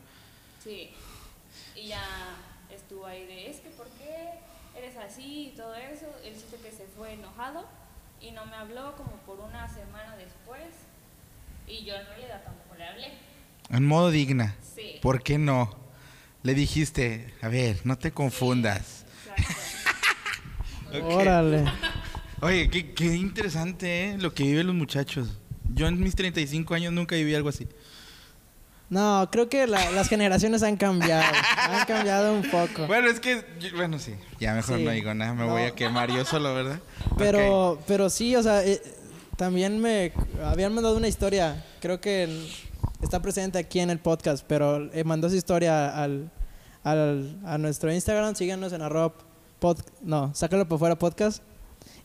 [0.64, 0.92] Sí.
[1.76, 2.02] Y ya
[2.74, 4.30] estuvo ahí de, es que ¿por qué
[4.78, 6.06] eres así y todo eso?
[6.24, 7.66] El chiste que se fue enojado
[8.22, 10.68] y no me habló como por una semana después.
[11.68, 13.12] Y yo en realidad tampoco le hablé.
[13.70, 14.56] En modo digna.
[14.76, 15.00] Sí.
[15.02, 15.76] ¿Por qué no?
[16.44, 19.06] Le dijiste, a ver, no te confundas.
[19.38, 21.08] Exacto.
[21.16, 21.66] Órale.
[22.42, 24.18] Oye, qué, qué interesante ¿eh?
[24.18, 25.28] lo que viven los muchachos.
[25.74, 27.68] Yo en mis 35 años nunca viví algo así.
[28.90, 31.24] No, creo que la- las generaciones han cambiado.
[31.70, 32.88] han cambiado un poco.
[32.88, 33.44] Bueno, es que,
[33.76, 34.84] bueno, sí, ya mejor Sí.
[34.84, 35.52] no digo nada, me No.
[35.52, 36.80] voy a quemar yo solo, ¿verdad?
[37.18, 38.82] Pero, pero sí, o sea, eh,
[39.38, 40.12] también me
[40.44, 41.64] habían mandado una historia.
[41.82, 42.48] Creo que
[43.04, 46.32] está presente aquí en el podcast, pero eh, mandó su historia al,
[46.84, 48.34] al- a nuestro Instagram.
[48.36, 49.14] Síganos en arroba
[49.60, 51.44] pod, no, sácalo por fuera podcast.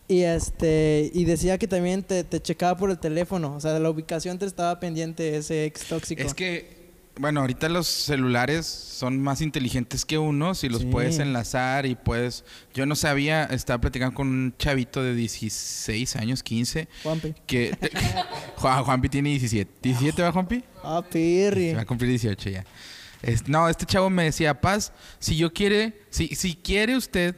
[0.07, 3.81] Y este y decía que también te, te checaba por el teléfono, o sea, de
[3.81, 6.21] la ubicación te estaba pendiente ese ex tóxico.
[6.23, 6.85] Es que,
[7.19, 10.89] bueno, ahorita los celulares son más inteligentes que uno, si los Sí.
[10.89, 12.45] puedes enlazar y puedes...
[12.75, 17.35] Yo no sabía, estaba platicando con un chavito de 16 años, 15, Juanpi.
[17.47, 17.75] que...
[18.57, 19.71] Juan, Juanpi tiene 17.
[19.91, 20.65] ¿17 va Juanpi?
[20.83, 21.71] Ah, pirri.
[21.71, 22.65] Se va a cumplir 18 ya.
[23.23, 27.37] Es- no, este chavo me decía, Paz, si yo quiere, si, si quiere usted,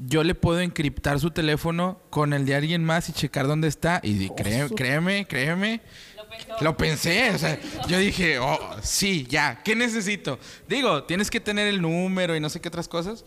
[0.00, 4.00] yo le puedo encriptar su teléfono con el de alguien más y checar dónde está.
[4.02, 5.80] Y di- cree- créeme, créeme.
[6.16, 6.56] Lo pensó.
[6.64, 7.58] Lo pensé, o sea,
[7.88, 10.38] yo dije, oh, sí, ya, ¿qué necesito?
[10.68, 13.24] Digo, tienes que tener el número y no sé qué otras cosas,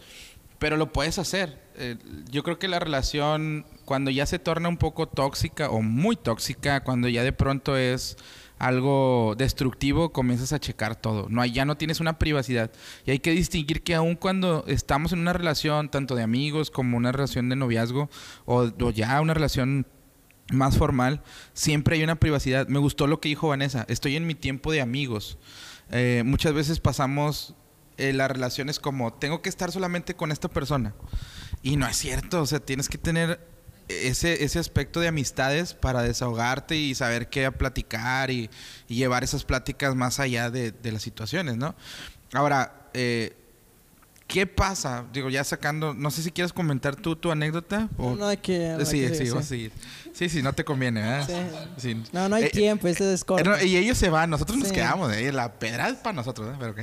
[0.60, 1.60] pero lo puedes hacer.
[1.76, 1.98] Eh,
[2.30, 6.84] yo creo que la relación, cuando ya se torna un poco tóxica o muy tóxica,
[6.84, 8.18] cuando ya de pronto es
[8.62, 11.28] algo destructivo, comienzas a checar todo.
[11.30, 12.72] No, ya no tienes una privacidad.
[13.06, 16.96] Y hay que distinguir que aun cuando estamos en una relación, tanto de amigos como
[16.96, 18.10] una relación de noviazgo,
[18.46, 19.88] o, o ya una relación
[20.52, 22.68] más formal, siempre hay una privacidad.
[22.68, 23.84] Me gustó lo que dijo Vanessa.
[23.90, 25.40] Estoy en mi tiempo de amigos.
[25.90, 27.56] Eh, muchas veces pasamos
[27.98, 30.94] eh, las relaciones como tengo que estar solamente con esta persona.
[31.64, 32.42] Y no es cierto.
[32.42, 33.40] O sea, tienes que tener
[34.08, 38.50] ese, ese aspecto de amistades para desahogarte y saber qué platicar y,
[38.88, 41.76] y llevar esas pláticas más allá de, de las situaciones, ¿no?
[42.34, 43.34] Ahora, eh,
[44.28, 45.06] ¿qué pasa?
[45.14, 47.90] Digo, ya sacando, no sé si quieres comentar tú tu anécdota.
[47.98, 48.58] o- No, no hay que.
[48.70, 49.72] no hay sí, que sí, a seguir.
[50.14, 51.28] Sí, sí, no te conviene, ¿verdad?
[51.78, 52.02] Sí.
[52.14, 53.64] No, no hay Eh, tiempo, este es eh, corto.
[53.66, 54.74] y ellos se van, nosotros nos Sí.
[54.74, 55.12] quedamos.
[55.14, 56.58] eh, la pedra es para nosotros, ¿eh?
[56.60, 56.80] Pero ok.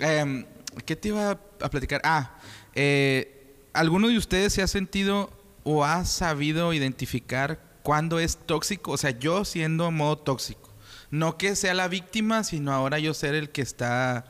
[0.00, 0.44] Em,
[0.86, 2.00] ¿Qué te iba a platicar?
[2.02, 2.36] Ah,
[2.74, 5.30] eh, ¿alguno de ustedes se ha sentido
[5.64, 8.92] o ha sabido identificar cuándo es tóxico?
[8.92, 10.70] O sea, yo siendo modo tóxico.
[11.10, 14.24] No que sea la víctima, sino ahora yo ser el que está...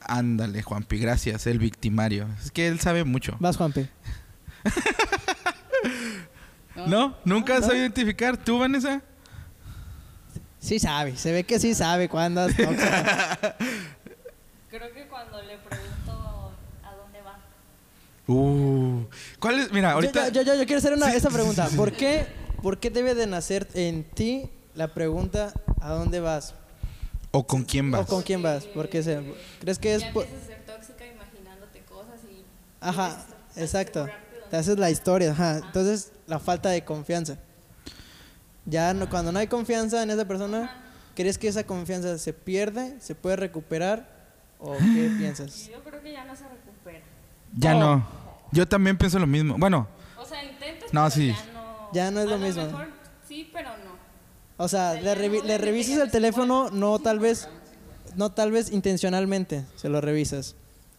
[0.00, 2.26] Ándale, Juanpi, gracias, el victimario.
[2.42, 3.36] Es que él sabe mucho.
[3.38, 3.88] Vas, Juanpi.
[6.86, 7.16] ¿No?
[7.24, 8.36] ¿Nunca has sabido identificar?
[8.36, 9.02] ¿Tú, Vanessa?
[10.58, 12.82] Sí sabe, se ve que sí sabe cuándo es tóxico.
[14.70, 15.99] Creo que cuando le pregunto.
[18.32, 19.04] Uh,
[19.38, 19.72] ¿Cuál es?
[19.72, 20.28] Mira, ahorita...
[20.28, 21.64] Yo, yo, yo, yo quiero hacer una, Sí, esta sí, pregunta.
[21.66, 21.76] sí, sí.
[21.76, 22.26] ¿Por, qué,
[22.62, 26.54] ¿Por qué debe de nacer en ti la pregunta ¿a dónde vas?
[27.32, 28.02] ¿O con quién vas?
[28.02, 28.64] ¿O con quién vas?
[28.66, 29.20] Porque se,
[29.60, 32.44] ¿Crees que es ya por- empiezas a ser tóxica imaginándote cosas y...
[32.80, 34.06] Ajá, quieres exacto.
[34.50, 35.58] Te haces la historia, ajá.
[35.58, 37.36] Entonces, la falta de confianza.
[38.66, 40.82] Ya no, cuando no hay confianza en esa persona,
[41.14, 42.96] ¿crees que esa confianza se pierde?
[43.00, 44.08] ¿Se puede recuperar?
[44.58, 45.68] ¿O qué piensas?
[45.68, 47.00] Y yo creo que ya no se recupera.
[47.56, 47.80] Ya Oh.
[47.80, 48.19] no.
[48.52, 49.56] Yo también pienso lo mismo.
[49.58, 51.28] Bueno, O sea, intentas, No, pero sí.
[51.28, 51.90] ya no...
[51.92, 52.64] Ya no es a lo mismo.
[52.66, 52.88] mejor
[53.26, 53.90] sí, pero no.
[54.56, 57.48] O sea, le, revi- le revisas el teléfono, no tal vez,
[58.16, 60.54] no tal vez intencionalmente, se lo revisas.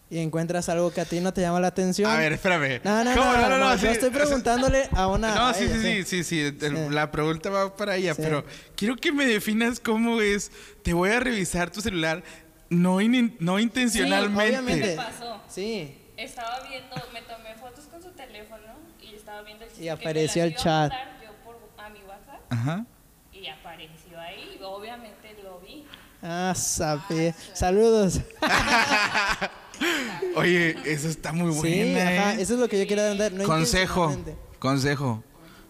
[0.10, 2.12] Y encuentras algo que a ti no te llama la atención.
[2.12, 2.82] a ver, espérame.
[2.84, 3.32] No, no, ¿Cómo?
[3.34, 5.34] no, no, no, sí, yo estoy preguntándole a una...
[5.34, 6.76] No, sí, ella, sí, sí, sí, sí, Sí.
[6.90, 8.22] La pregunta va para ella, Sí.
[8.24, 8.44] pero
[8.76, 10.52] quiero que me definas cómo es.
[10.84, 12.24] Te voy a revisar tu celular,
[12.70, 14.50] no, in- no intencionalmente.
[14.50, 14.90] obviamente.
[14.90, 15.42] ¿Qué pasó?
[15.48, 18.62] Sí, Estaba viendo, me tomé fotos con su teléfono
[19.02, 20.92] y estaba viendo el Y que me apareció el chat.
[21.24, 22.86] yo por, a mi WhatsApp Ajá.
[23.34, 24.58] y apareció ahí.
[24.60, 25.86] y Obviamente lo vi.
[26.22, 27.34] ah, sabe.
[27.54, 28.22] Saludos.
[30.36, 31.62] Oye, eso está muy buena.
[31.62, 32.42] sí, ajá, ¿eh?
[32.42, 33.32] eso es lo que yo quería dar.
[33.32, 34.16] No consejo,
[34.60, 35.24] consejo.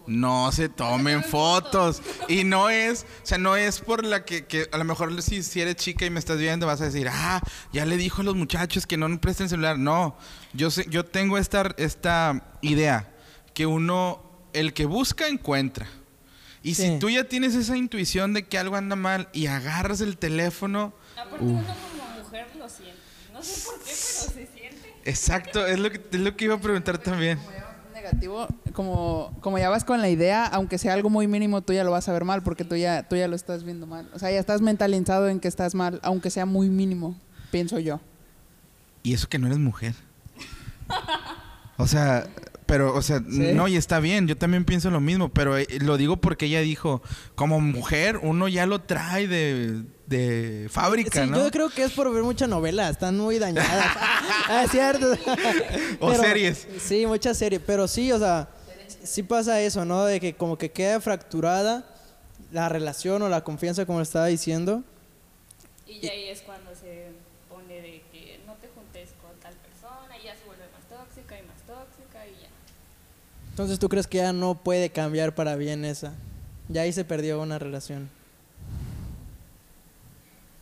[0.06, 2.02] No se tomen fotos.
[2.28, 5.42] Y no es, o sea, no es por la que, que a lo mejor si,
[5.42, 7.40] si eres chica y me estás viendo vas a decir, ah,
[7.72, 9.78] ya le dijo a los muchachos que no me presten celular.
[9.78, 10.16] No,
[10.52, 13.12] yo sé, yo tengo esta, esta idea,
[13.54, 15.86] que uno, el que busca, encuentra.
[16.64, 16.82] Y Sí.
[16.92, 20.94] si tú ya tienes esa intuición de que algo anda mal y agarras el teléfono,
[21.16, 22.96] Aparte uno como mujer lo siente.
[23.32, 24.94] No sé por qué, pero se siente.
[25.04, 27.38] exacto, es lo que, es lo que iba a preguntar también.
[28.02, 31.84] Negativo, como, como ya vas con la idea, aunque sea algo muy mínimo, tú ya
[31.84, 34.08] lo vas a ver mal porque tú ya, tú ya lo estás viendo mal.
[34.14, 37.16] O sea, ya estás mentalizado en que estás mal, aunque sea muy mínimo,
[37.50, 38.00] pienso yo.
[39.02, 39.94] Y eso que no eres mujer.
[41.76, 42.26] O sea,
[42.66, 43.52] pero, o sea, ¿Sí?
[43.54, 46.60] no, y está bien, yo también pienso lo mismo, pero eh, lo digo porque ella
[46.60, 47.02] dijo,
[47.34, 51.38] como mujer, uno ya lo trae de, de fábrica, Sí, ¿no?
[51.38, 53.86] yo creo que es por ver mucha novela, están muy dañadas.
[54.48, 55.06] ah, es cierto.
[56.00, 56.66] O series.
[56.80, 58.48] Sí, muchas series, pero sí, o sea,
[59.02, 60.04] sí pasa eso, ¿no?
[60.04, 61.84] De que como que queda fracturada
[62.50, 64.82] la relación o la confianza, como estaba diciendo.
[65.86, 67.08] Y ya ahí es cuando se
[67.48, 71.38] pone de que no te juntes con tal persona y ya se vuelve más tóxica
[71.38, 72.48] y más tóxica y ya.
[73.50, 76.12] Entonces, ¿tú crees que ya no puede cambiar para bien esa?
[76.68, 78.08] Ya ahí se perdió una relación.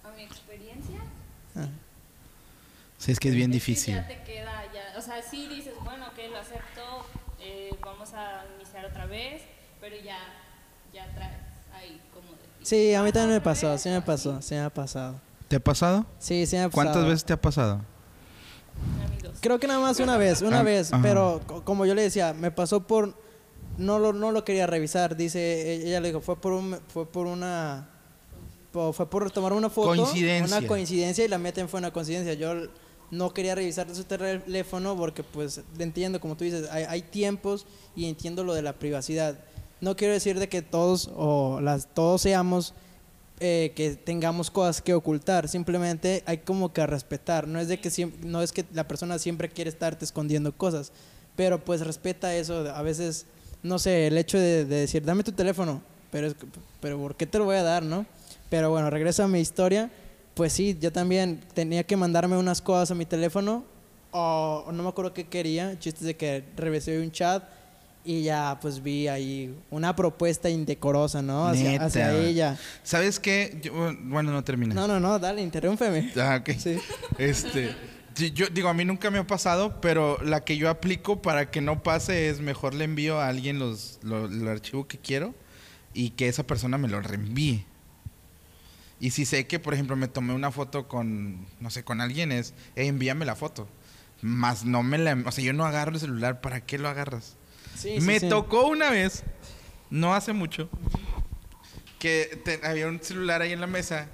[0.05, 0.99] A mi experiencia,
[1.57, 1.69] Ah.
[3.01, 3.95] Sí, es que es bien difícil.
[3.95, 6.83] ya te queda, ya, o sea, sí dices, bueno, que lo acepto,
[7.41, 9.41] eh, vamos a iniciar otra vez,
[9.81, 10.19] pero ya,
[10.93, 11.33] ya traes
[11.75, 12.39] ahí como de...
[12.63, 15.19] Sí, a mí también me pasó, sí me pasó, sí me ha pasado.
[15.49, 16.05] ¿Te ha pasado?
[16.19, 16.85] Sí, sí me ha pasado.
[16.93, 17.81] ¿Cuántas veces te ha pasado?
[19.07, 19.39] Amigos.
[19.41, 21.03] Creo que nada más una vez, una Ah, vez, ajá.
[21.03, 23.15] pero co- como yo le decía, me pasó por
[23.79, 25.39] no lo no lo quería revisar, dice
[25.73, 27.89] e- ella le dijo, fue por un fue por una
[28.73, 30.59] fue por tomar una foto, Coincidencia.
[30.59, 32.35] una coincidencia y la meten fue una coincidencia.
[32.35, 32.69] Yo
[33.11, 38.09] no quería revisar su teléfono porque pues entiendo como tú dices, hay, hay tiempos y
[38.09, 39.39] entiendo lo de la privacidad.
[39.81, 42.75] No quiero decir de que todos o las todos seamos
[43.41, 48.13] eh, que tengamos cosas que ocultar, simplemente hay como que respetar, no es de que
[48.23, 50.93] no es que la persona siempre quiere estarte escondiendo cosas,
[51.37, 53.25] pero pues respeta eso, a veces
[53.63, 55.81] no sé, el hecho de, de decir, "Dame tu teléfono",
[56.13, 56.35] pero
[56.83, 58.05] pero ¿por qué te lo voy a dar, no?
[58.51, 59.91] Pero bueno, regreso a mi historia,
[60.35, 63.65] pues sí, yo también tenía que mandarme unas cosas a mi teléfono
[64.13, 67.43] o, no me acuerdo qué quería, chistes de que revisé un chat
[68.05, 71.47] y ya pues vi ahí una propuesta indecorosa, ¿no?
[71.47, 71.85] Hacia, Neta.
[71.85, 72.59] hacia ella.
[72.83, 73.59] ¿Sabes qué?
[73.63, 73.73] Yo-
[74.05, 74.75] bueno, no termina.
[74.75, 76.11] No, no, no, dale, interrúmpeme.
[76.17, 76.51] Ah, ok.
[76.59, 76.79] Sí.
[77.19, 77.75] Este,
[78.35, 81.61] yo digo, a mí nunca me ha pasado, pero la que yo aplico para que
[81.61, 85.35] no pase es mejor le envío a alguien los, lo- el archivo que quiero
[85.93, 87.67] y que esa persona me lo reenvíe.
[89.01, 92.33] Y si sé que, por ejemplo, me tomé una foto con, no sé, con alguien,
[92.33, 93.67] es, "Ey, envíame la foto.
[94.21, 95.15] Más no me la...
[95.25, 97.37] O sea, yo no agarro el celular, ¿para qué lo agarras?
[97.77, 98.29] Sí, me sí.
[98.29, 99.23] tocó una vez,
[99.89, 100.69] no hace mucho,
[101.99, 104.07] que te- había un celular ahí en la mesa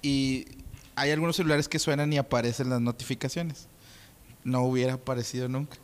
[0.00, 0.46] y
[0.94, 3.68] hay algunos celulares que suenan y aparecen las notificaciones.
[4.44, 5.76] No hubiera aparecido nunca.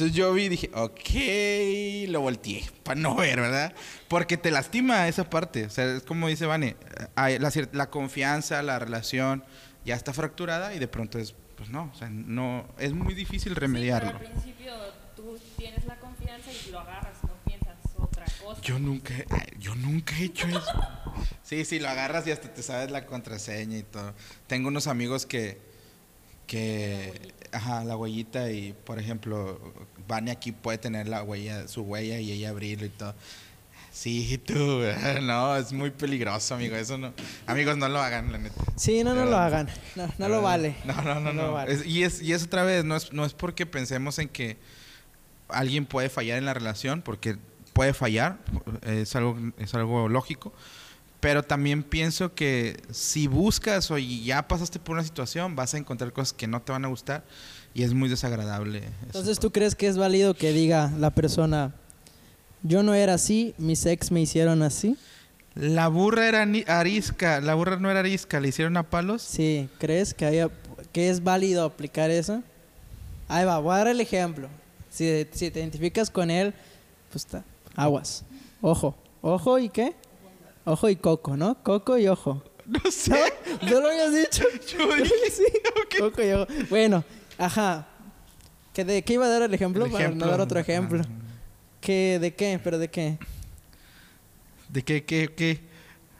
[0.00, 3.74] Entonces yo vi y dije, ok, lo volteé para no ver, ¿verdad?
[4.08, 5.66] Porque te lastima esa parte.
[5.66, 6.74] O sea, es como dice Vane,
[7.16, 9.44] la, la confianza, la relación
[9.84, 13.54] ya está fracturada y de pronto es, pues no, o sea, no, es muy difícil
[13.54, 14.12] remediarlo.
[14.12, 14.72] Sí, pero al principio
[15.14, 18.62] tú tienes la confianza y lo agarras, no piensas otra cosa.
[18.62, 19.12] Yo nunca,
[19.58, 20.80] yo nunca he hecho eso.
[21.42, 24.14] Sí, sí, lo agarras y hasta te sabes la contraseña y todo.
[24.46, 25.60] Tengo unos amigos que,
[26.50, 29.60] que, ajá, la huellita y, por ejemplo,
[30.08, 33.14] Vani aquí puede tener la huella, su huella y ella abrirlo y todo.
[33.92, 34.54] Sí, tú,
[35.22, 37.12] no, es muy peligroso, amigo, eso no.
[37.46, 38.60] Amigos, no lo hagan, la neta.
[38.74, 39.68] Sí, no, no lo hagan.
[39.94, 40.74] No, no lo vale.
[40.84, 41.52] No, no, no, No no.
[41.52, 41.72] vale.
[41.72, 44.56] Es- y, es, y es otra vez, no es, no es porque pensemos en que
[45.48, 47.36] alguien puede fallar en la relación, porque
[47.72, 48.38] puede fallar,
[48.82, 50.52] es algo, es algo lógico.
[51.20, 56.12] Pero también pienso que si buscas o ya pasaste por una situación, vas a encontrar
[56.12, 57.24] cosas que no te van a gustar
[57.74, 58.82] y es muy desagradable.
[59.04, 61.74] Entonces, ¿tú crees que es válido que diga la persona,
[62.62, 64.96] yo no era así, mis ex me hicieron así?
[65.54, 69.20] La burra era arisca, la burra no era arisca, le hicieron a palos.
[69.20, 70.48] Sí, ¿crees que, haya,
[70.92, 72.42] que es válido aplicar eso?
[73.28, 74.48] Ahí va, voy a dar el ejemplo.
[74.90, 76.54] Si, si te identificas con él,
[77.10, 77.44] pues está,
[77.76, 78.24] aguas.
[78.62, 79.94] Ojo, ojo y qué?
[80.64, 81.62] Ojo y coco, ¿no?
[81.62, 82.42] Coco y ojo.
[82.66, 83.10] No sé.
[83.62, 83.68] ¿No?
[83.70, 84.44] ¿No lo habías dicho?
[84.78, 85.44] Yo dije, sí.
[85.98, 86.46] Coco y ojo.
[86.68, 87.02] Bueno,
[87.36, 87.88] ajá.
[88.72, 89.86] ¿Que ¿De qué iba a dar el ejemplo?
[89.86, 91.02] El Para no dar otro ejemplo.
[91.04, 91.08] Ah.
[91.80, 92.60] ¿Que ¿De qué?
[92.62, 93.18] ¿Pero de qué?
[94.68, 95.60] ¿De qué, qué, qué?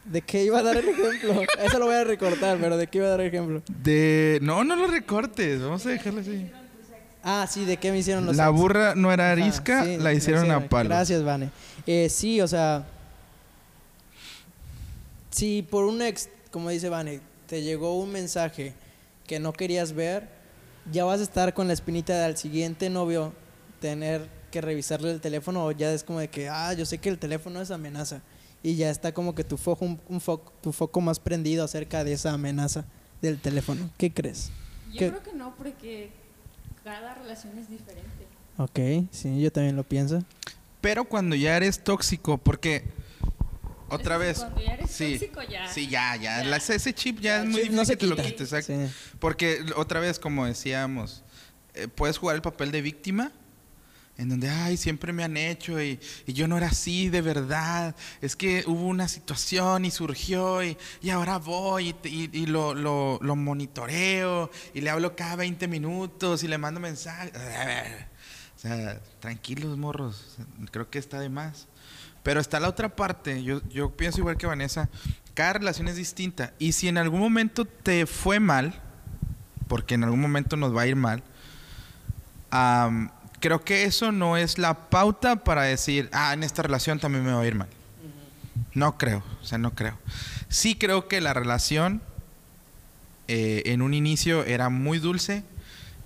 [0.04, 1.42] ¿De qué iba a dar el ejemplo?
[1.62, 3.62] Eso lo voy a recortar, pero ¿de qué iba a dar el ejemplo?
[3.68, 4.40] De...
[4.42, 6.50] No, no lo recortes, vamos a dejarlo así.
[7.22, 8.56] Ah, sí, ¿de qué me hicieron los La ex?
[8.56, 10.88] burra no era arisca, sí, la hicieron a palos.
[10.88, 11.50] Gracias, Vane.
[11.86, 12.86] Eh, sí, o sea,
[15.30, 18.74] si por un ex, como dice Vane, te llegó un mensaje
[19.26, 20.28] que no querías ver,
[20.90, 23.32] ya vas a estar con la espinita de al siguiente novio
[23.80, 27.08] tener que revisarle el teléfono o ya es como de que, ah, yo sé que
[27.08, 28.22] el teléfono es amenaza
[28.62, 32.04] y ya está como que tu foco, un, un foco, tu foco más prendido acerca
[32.04, 32.84] de esa amenaza
[33.22, 33.88] del teléfono.
[33.96, 34.50] ¿Qué crees?
[34.92, 35.08] Yo ¿Qué?
[35.10, 36.10] creo que no, porque
[36.82, 38.26] cada relación es diferente.
[38.58, 40.22] Ok, sí, yo también lo pienso.
[40.80, 42.84] Pero cuando ya eres tóxico, porque
[43.90, 44.38] otra vez.
[44.38, 45.66] cuando ya eres sí, tóxico, ya.
[45.72, 46.42] Sí, ya, ya.
[46.42, 46.44] Ya.
[46.44, 48.64] la- ese chip ya es muy Sí, no difícil se que lo quites.
[48.66, 48.74] Sí.
[49.18, 51.22] Porque otra vez, como decíamos,
[51.74, 53.32] eh, puedes jugar el papel de víctima.
[54.18, 57.96] En donde, ay, siempre me han hecho y, y yo no era así de verdad.
[58.20, 63.18] Es que hubo una situación y surgió y, y ahora voy y- y lo, lo-
[63.22, 67.32] lo monitoreo y le hablo cada 20 minutos y le mando mensajes.
[68.56, 70.36] O sea, tranquilos, morros.
[70.70, 71.66] Creo que está de más.
[72.22, 73.42] Pero está la otra parte.
[73.42, 74.88] Yo, yo pienso igual que Vanessa.
[75.34, 76.52] Cada relación es distinta.
[76.58, 78.80] Y si en algún momento te fue mal,
[79.68, 81.22] porque en algún momento nos va a ir mal,
[83.40, 87.32] creo que eso no es la pauta para decir, ah, en esta relación también me
[87.32, 87.68] va a ir mal.
[88.74, 89.98] No creo, o sea, no creo.
[90.48, 92.02] Sí creo que la relación
[93.28, 95.44] eh, en un inicio era muy dulce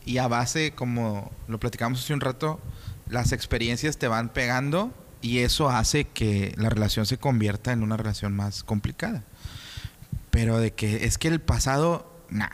[0.04, 2.60] y a base, como lo platicamos hace un rato,
[3.08, 4.92] las experiencias te van pegando
[5.24, 9.24] y eso hace que la relación se convierta en una relación más complicada.
[10.30, 12.50] Pero de que es que el pasado, nah,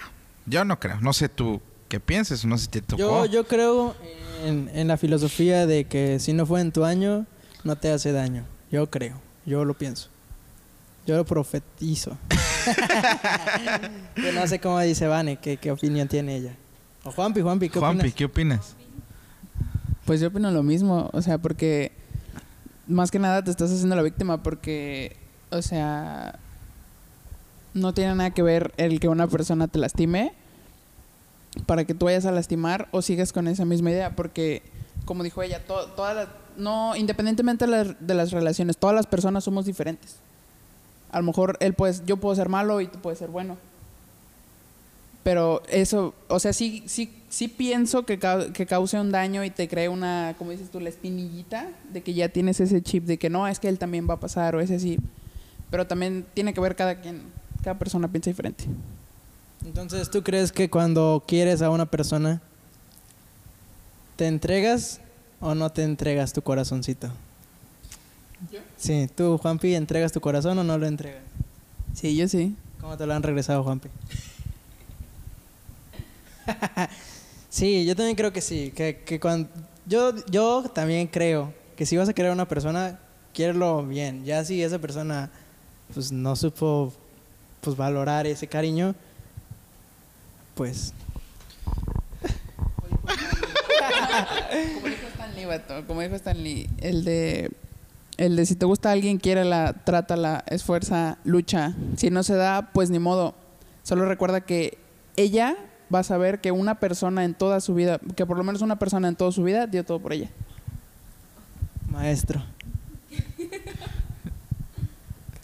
[0.46, 1.00] yo no creo.
[1.00, 3.26] No sé tú qué pienses, no sé si te tocó.
[3.26, 3.96] Yo, yo creo
[4.44, 7.26] en, en la filosofía de que si no fue en tu año,
[7.64, 8.44] no te hace daño.
[8.70, 10.08] Yo creo, yo lo pienso.
[11.08, 12.16] Yo lo profetizo.
[14.16, 16.54] Yo no sé cómo dice Vane, qué, qué opinión tiene ella.
[17.02, 18.14] O Juanpi, Juanpi, ¿qué Juanpi, opinas?
[18.14, 18.76] ¿qué opinas?
[20.04, 21.92] Pues yo opino lo mismo, o sea, porque
[22.90, 25.16] más que nada te estás haciendo la víctima porque,
[25.50, 26.38] o sea,
[27.74, 30.32] no tiene nada que ver el que una persona te lastime
[31.66, 34.62] para que tú vayas a lastimar o sigas con esa misma idea, porque
[35.04, 39.44] como dijo ella, to- todas no, independientemente de las, de las relaciones, todas las personas
[39.44, 40.16] somos diferentes.
[41.12, 43.56] A lo mejor él pues, yo puedo ser malo y tú puedes ser bueno.
[45.22, 49.50] Pero eso, o sea, sí, sí, sí pienso que, cau- que cause un daño y
[49.50, 53.18] te cree una, como dices tú, la espinillita de que ya tienes ese chip de
[53.18, 54.98] que no, es que él también va a pasar o ese sí.
[55.70, 57.22] Pero también tiene que ver cada quien,
[57.62, 58.64] cada persona piensa diferente.
[59.66, 62.40] Entonces, ¿tú crees que cuando quieres a una persona,
[64.16, 65.00] te entregas
[65.40, 67.08] o no te entregas tu corazoncito?
[68.50, 68.60] ¿Yo?
[68.78, 71.20] Sí, tú, Juanpi, ¿entregas tu corazón o no lo entregas?
[71.94, 72.56] Sí, yo sí.
[72.80, 73.90] ¿Cómo te lo han regresado, Juanpi?
[77.48, 78.72] sí, yo también creo que sí.
[78.74, 79.48] Que, que cuando,
[79.86, 82.98] yo, yo también creo que si vas a querer a una persona,
[83.32, 84.24] quiérelo bien.
[84.24, 85.30] Ya si esa persona
[85.92, 86.92] pues no supo
[87.60, 88.94] pues valorar ese cariño,
[90.54, 90.94] pues
[95.86, 97.50] Como dijo Stanley, el de,
[98.16, 101.74] el de si te gusta alguien, quiérela, trátala, esfuerza, lucha.
[101.96, 103.34] Si no se da, pues ni modo.
[103.82, 104.78] Solo recuerda que
[105.16, 105.56] ella
[105.92, 108.78] va a saber que una persona en toda su vida, que por lo menos una
[108.78, 110.30] persona en toda su vida dio todo por ella.
[111.90, 112.42] maestro.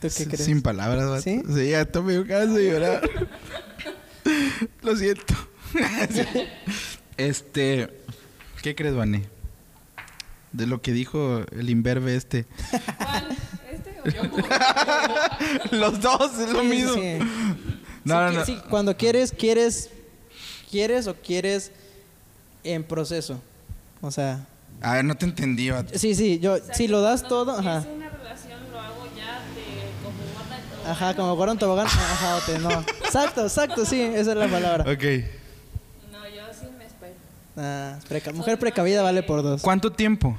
[0.00, 0.44] ¿Tú qué crees?
[0.44, 1.22] Sin palabras.
[1.24, 1.42] ¿Sí?
[1.52, 3.11] Sí, ya me dio ganas de llorar.
[4.82, 5.35] Lo siento.
[7.16, 7.88] este,
[8.62, 9.24] ¿qué crees, Vane?
[10.52, 12.44] De lo que dijo el imberbe este.
[12.98, 13.37] ¿Cuál?
[13.70, 14.22] ¿Este o yo?
[15.78, 16.94] Los dos es lo Sí, mismo.
[16.94, 17.18] sí.
[18.04, 18.44] No, Sí, no, que- no.
[18.44, 19.90] sí, cuando quieres, quieres,
[20.76, 21.72] quieres o quieres
[22.64, 23.40] en proceso.
[24.02, 24.44] O sea,
[24.82, 27.58] A ver, no te entendí, sí, sí, yo, O sea, si lo das cuando todo,
[27.58, 27.76] ajá.
[27.78, 30.90] empiece una relación lo hago ya de como guarda.
[30.92, 32.70] Ajá, como fuera un tobogán, ajá, o te- no.
[33.06, 34.82] Exacto, exacto, sí, esa es la palabra.
[34.84, 35.02] Ok.
[36.12, 37.14] No, yo sí me espero.
[37.56, 39.62] Ah, preca- mujer precavida vale por dos.
[39.62, 40.36] ¿Cuánto tiempo?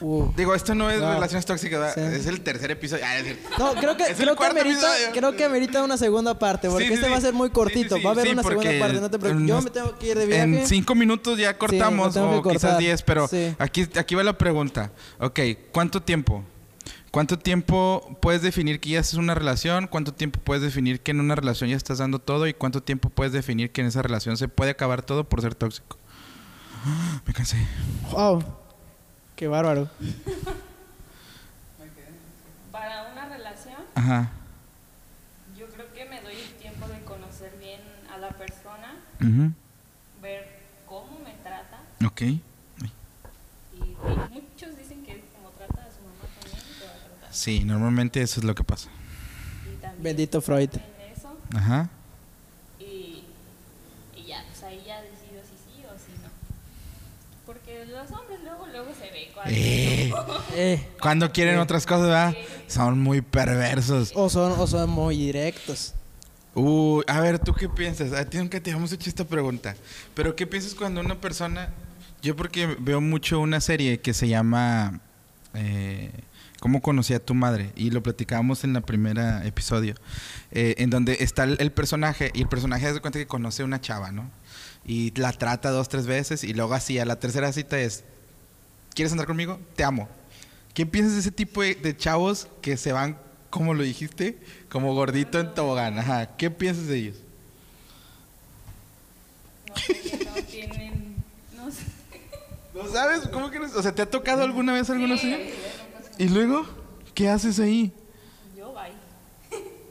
[0.00, 0.32] Uh.
[0.36, 1.94] Digo, esto no es relaciones tóxicas.
[1.94, 2.00] Sí.
[2.00, 3.04] es el tercer episodio.
[3.06, 3.48] Ah, cierto.
[3.58, 5.08] No, creo que, el creo que, episodio.
[5.12, 7.12] creo que amerita una segunda parte, porque Sí, sí, este sí.
[7.12, 7.96] va a ser muy cortito.
[8.02, 9.48] Va a haber una segunda parte, no te preocupes.
[9.48, 10.42] Yo me tengo que ir de viaje.
[10.42, 14.90] En cinco minutos ya cortamos, o quizás diez, pero aquí, aquí va la pregunta.
[15.18, 15.40] Ok,
[15.72, 16.44] ¿cuánto tiempo?
[17.10, 19.86] ¿Cuánto tiempo puedes definir que ya es una relación?
[19.86, 22.48] ¿Cuánto tiempo puedes definir que en una relación ya estás dando todo?
[22.48, 25.54] ¿Y cuánto tiempo puedes definir que en esa relación se puede acabar todo por ser
[25.54, 25.96] tóxico?
[27.24, 27.56] Me cansé.
[28.10, 28.42] Wow.
[29.36, 29.88] Qué bárbaro.
[32.70, 34.30] Para una relación, Ajá.
[35.56, 37.80] yo creo que me doy el tiempo de conocer bien
[38.12, 38.94] a la persona,
[40.20, 40.48] ver
[40.86, 41.80] cómo me trata.
[42.04, 42.22] Ok.
[42.22, 42.40] Y,
[43.76, 43.96] y
[44.30, 47.32] muchos dicen que como trata a su mamá también, te va a tratar.
[47.34, 48.88] Sí, normalmente eso es lo que pasa.
[49.72, 50.70] Y también Bendito Freud.
[50.74, 51.88] En eso, Ajá.
[52.80, 53.24] y,
[54.16, 56.28] y ya, pues ahí ya decido si sí o si no.
[57.46, 60.12] Porque los hombres luego, luego se ve cuando Eh,
[60.54, 62.34] Eh, cuando quieren otras cosas, ¿verdad?
[62.66, 64.12] Son muy perversos.
[64.14, 65.94] o, son, o son muy directos.
[66.54, 68.12] Uh, a ver, ¿tú qué piensas?
[68.12, 69.74] A ti nunca te hemos hecho esta pregunta.
[70.14, 71.70] Pero ¿qué piensas cuando una persona...
[72.22, 75.00] Yo porque veo mucho una serie que se llama
[75.52, 76.10] eh,
[76.60, 77.72] ¿Cómo conocí a tu madre?
[77.76, 79.94] Y lo platicábamos en el primer episodio,
[80.50, 83.66] eh, en donde está el, el personaje y el personaje hace cuenta que conoce a
[83.66, 84.30] una chava, ¿no?
[84.86, 88.04] Y la trata dos, tres veces y luego así, a la tercera cita es,
[88.94, 89.58] ¿quieres andar conmigo?
[89.76, 90.08] Te amo.
[90.72, 93.18] ¿Qué piensas de ese tipo de, de chavos que se van,
[93.50, 94.38] como lo dijiste,
[94.68, 95.98] como gordito en tobogán?
[95.98, 96.36] Ajá.
[96.36, 97.16] ¿Qué piensas de ellos?
[99.68, 101.16] No sé, que no tienen.
[101.54, 101.82] No sé.
[102.74, 103.28] ¿No sabes?
[103.28, 103.66] ¿Cómo que no?
[103.66, 105.34] O sea, ¿te ha tocado alguna vez alguno así?
[106.18, 106.66] ¿Y luego?
[107.14, 107.92] ¿Qué haces ahí?
[108.56, 108.92] Yo, bye.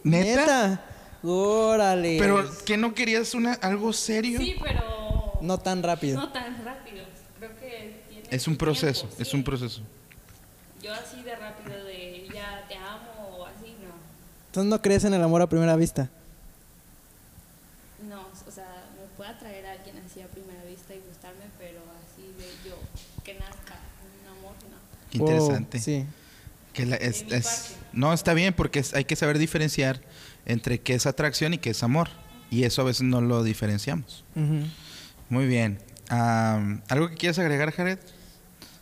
[0.04, 0.86] ¿Neta?
[1.24, 2.18] Órale.
[2.20, 4.40] ¿Pero que no querías una, algo serio?
[4.40, 5.40] Sí, pero.
[5.42, 6.20] No tan rápido.
[6.20, 7.06] No tan rápido.
[7.40, 8.23] Creo que tiene.
[8.34, 9.36] Es un proceso, tiempo, es sí.
[9.38, 9.82] un proceso.
[10.82, 13.94] Yo así de rápido, de ya te amo o así, no.
[14.48, 16.10] Entonces no crees en el amor a primera vista.
[18.10, 18.66] No, o sea,
[19.00, 22.76] me puede atraer a alguien así a primera vista y gustarme, pero así de yo,
[23.24, 23.76] que nazca
[24.22, 24.78] un amor, no.
[25.12, 25.80] Qué interesante.
[25.80, 26.06] sí.
[26.74, 27.86] Que la- es- De mi es- parte.
[27.94, 30.02] no, está bien porque es- hay que saber diferenciar
[30.46, 32.10] entre qué es atracción y qué es amor.
[32.50, 34.24] Y eso a veces no lo diferenciamos.
[34.36, 34.66] Ujú.
[35.30, 35.80] Muy bien.
[36.10, 37.98] ¿Algo que quieras agregar, Jared?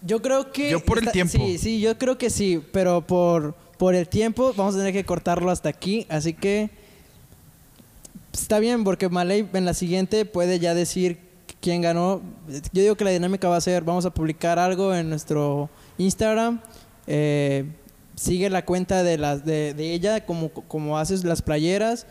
[0.03, 0.71] Yo creo que...
[0.71, 1.37] Yo por el tiempo.
[1.37, 5.05] Sí, sí, yo creo que sí, pero por, por el tiempo vamos a tener que
[5.05, 6.69] cortarlo hasta aquí, así que
[8.33, 11.19] está bien porque Malay en la siguiente puede ya decir
[11.59, 12.21] quién ganó.
[12.73, 16.61] Yo digo que la dinámica va a ser, vamos a publicar algo en nuestro Instagram,
[17.07, 17.65] eh,
[18.15, 22.07] sigue la cuenta de, las, de, de ella, como, como haces las playeras,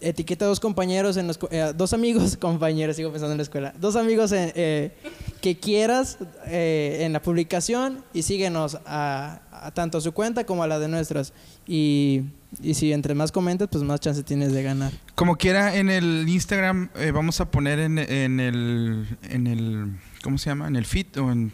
[0.00, 3.74] etiqueta a dos compañeros, en escu- eh, dos amigos, compañeros, sigo pensando en la escuela,
[3.80, 4.92] dos amigos en- eh,
[5.40, 10.62] que quieras eh, en la publicación y síguenos a, a tanto a su cuenta como
[10.62, 11.32] a la de nuestras.
[11.66, 12.22] Y,
[12.62, 14.92] y si entre más comentas, pues más chance tienes de ganar.
[15.14, 19.92] Como quiera, en el Instagram eh, vamos a poner en, en el, en el,
[20.22, 20.66] ¿cómo se llama?
[20.68, 21.52] En el feed o en,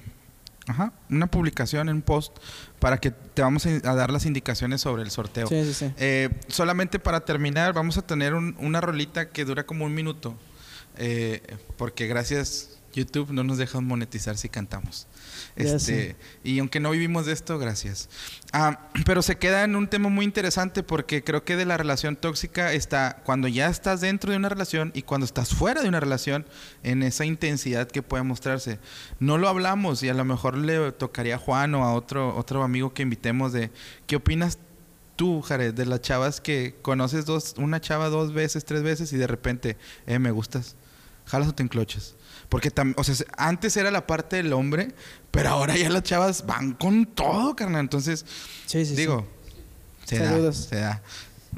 [0.66, 2.36] ajá, una publicación, en un post,
[2.78, 5.46] para que te vamos a, a dar las indicaciones sobre el sorteo.
[5.46, 5.92] Sí, sí, sí.
[5.98, 10.36] Eh, solamente para terminar, vamos a tener un- una rolita que dura como un minuto,
[10.96, 11.42] eh,
[11.76, 15.06] porque gracias YouTube no nos dejan monetizar si cantamos.
[15.56, 18.08] Este, y aunque no vivimos de esto, gracias.
[18.52, 22.16] Ah, pero se queda en un tema muy interesante porque creo que de la relación
[22.16, 26.00] tóxica está cuando ya estás dentro de una relación y cuando estás fuera de una
[26.00, 26.46] relación
[26.82, 28.78] en esa intensidad que puede mostrarse.
[29.20, 32.62] No lo hablamos y a lo mejor le tocaría a Juan o a otro, otro
[32.62, 33.70] amigo que invitemos de
[34.06, 34.58] qué opinas
[35.16, 39.16] tú, Jared, de las chavas que conoces dos, una chava dos veces, tres veces y
[39.16, 39.76] de repente,
[40.06, 40.76] eh, me gustas,
[41.26, 42.16] jalas o te enclochas.
[42.48, 44.94] Porque tam- o sea, se- antes era la parte del hombre,
[45.30, 47.80] pero ahora ya las chavas van con todo, carnal.
[47.80, 48.24] Entonces,
[48.66, 48.96] Sí, sí, sí.
[48.96, 49.26] digo,
[50.04, 50.70] se Saludos.
[50.70, 51.02] da, se da.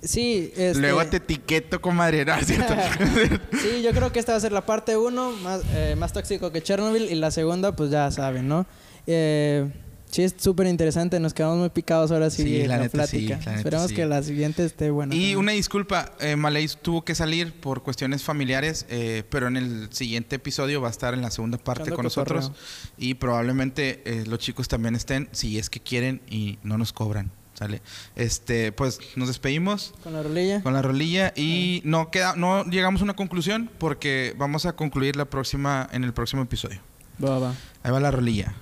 [0.03, 2.34] Sí, este- Luego te etiqueto, comadre, ¿no?
[2.41, 2.74] ¿Es cierto?
[3.61, 6.53] sí, yo creo que esta va a ser la parte uno, más, eh, más tóxico
[6.53, 8.66] que Chernobyl, y la segunda, pues ya saben, ¿no?
[9.07, 9.70] Eh,
[10.11, 13.07] sí, es súper interesante, nos quedamos muy picados ahora sí, Sí, en la la, neta
[13.07, 13.35] sí, plática.
[13.35, 13.95] la neta Esperemos sí.
[13.95, 15.15] que la siguiente esté buena.
[15.15, 15.39] Y también.
[15.39, 20.37] una disculpa, eh, Malay tuvo que salir por cuestiones familiares, eh, pero en el siguiente
[20.37, 22.53] episodio va a estar en la segunda parte Echando con nosotros.
[22.99, 27.31] Y probablemente eh, los chicos también estén, si es que quieren y no nos cobran.
[27.55, 27.81] ¿Sale?
[28.17, 30.63] Este, pues nos despedimos Con la rolilla.
[30.63, 35.17] con la rolilla y no queda, no llegamos a una conclusión porque vamos a concluir
[35.17, 36.81] la próxima, en el próximo episodio.
[37.25, 37.55] Va, va.
[37.83, 38.53] Ahí va la rolilla.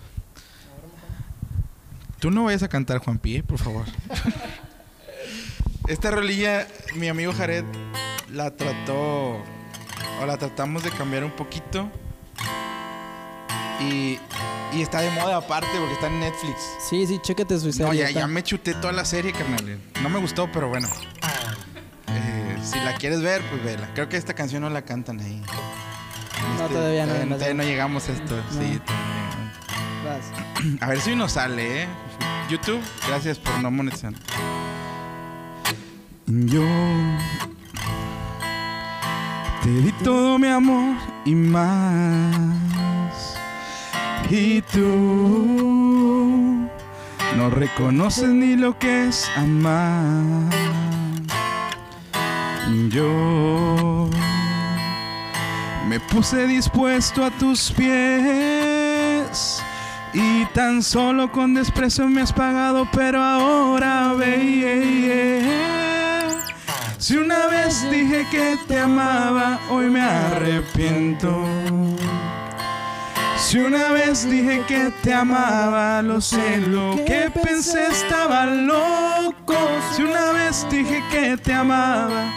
[2.25, 3.85] Tú no vayas a cantar, Juan Pi, por favor.
[5.89, 7.67] Esta rolilla, mi amigo Jared
[8.33, 9.43] la trató,
[10.23, 11.87] o la tratamos de cambiar un poquito.
[13.79, 14.19] Y,
[14.73, 16.57] y está de moda aparte porque está en Netflix.
[16.89, 17.87] Sí, sí, chécate su serie.
[17.89, 19.79] No, ya, ya me chuté toda la serie, carnal.
[20.03, 20.89] No me gustó, pero bueno.
[22.09, 23.91] Eh, si la quieres ver, pues vela.
[23.93, 25.43] Creo que esta canción no la cantan ahí.
[26.59, 27.55] No, todavía no, Todavía, no.
[27.55, 28.35] no llegamos a esto.
[28.35, 28.63] No.
[28.63, 28.81] Sí.
[30.05, 30.31] Vas.
[30.81, 31.89] A ver si nos sale, ¿eh?
[32.49, 34.13] YouTube, gracias por no monetizar.
[36.27, 36.65] Yo
[39.63, 42.45] te di todo mi amor y más.
[44.31, 44.87] Y tú
[47.37, 50.51] no reconoces ni lo que es amar.
[52.89, 54.11] Yo
[55.89, 58.54] me puse dispuesto a tus pies
[60.15, 65.43] y tan solo con desprecio me has pagado, pero ahora ve.
[66.99, 71.45] Si una vez dije que te amaba, hoy me arrepiento.
[73.37, 79.57] Si una vez dije que te amaba, lo sé, lo que pensé estaba loco.
[79.95, 82.33] Si una vez dije que te amaba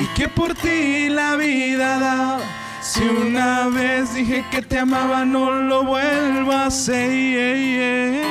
[0.00, 2.67] y que por ti la vida daba.
[2.88, 6.88] Si una vez dije que te amaba, no lo vuelvas.
[6.88, 8.22] ey, ey.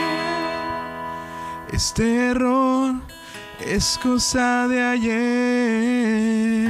[1.71, 2.95] Este error
[3.63, 6.69] es cosa de ayer.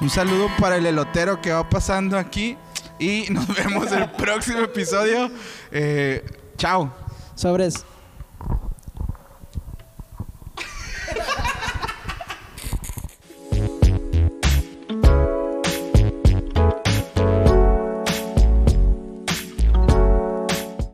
[0.00, 2.56] Un saludo para el elotero que va pasando aquí.
[2.98, 5.30] Y nos vemos el próximo episodio.
[5.70, 6.26] Eh,
[6.56, 6.92] chao.
[7.36, 7.84] Sobres.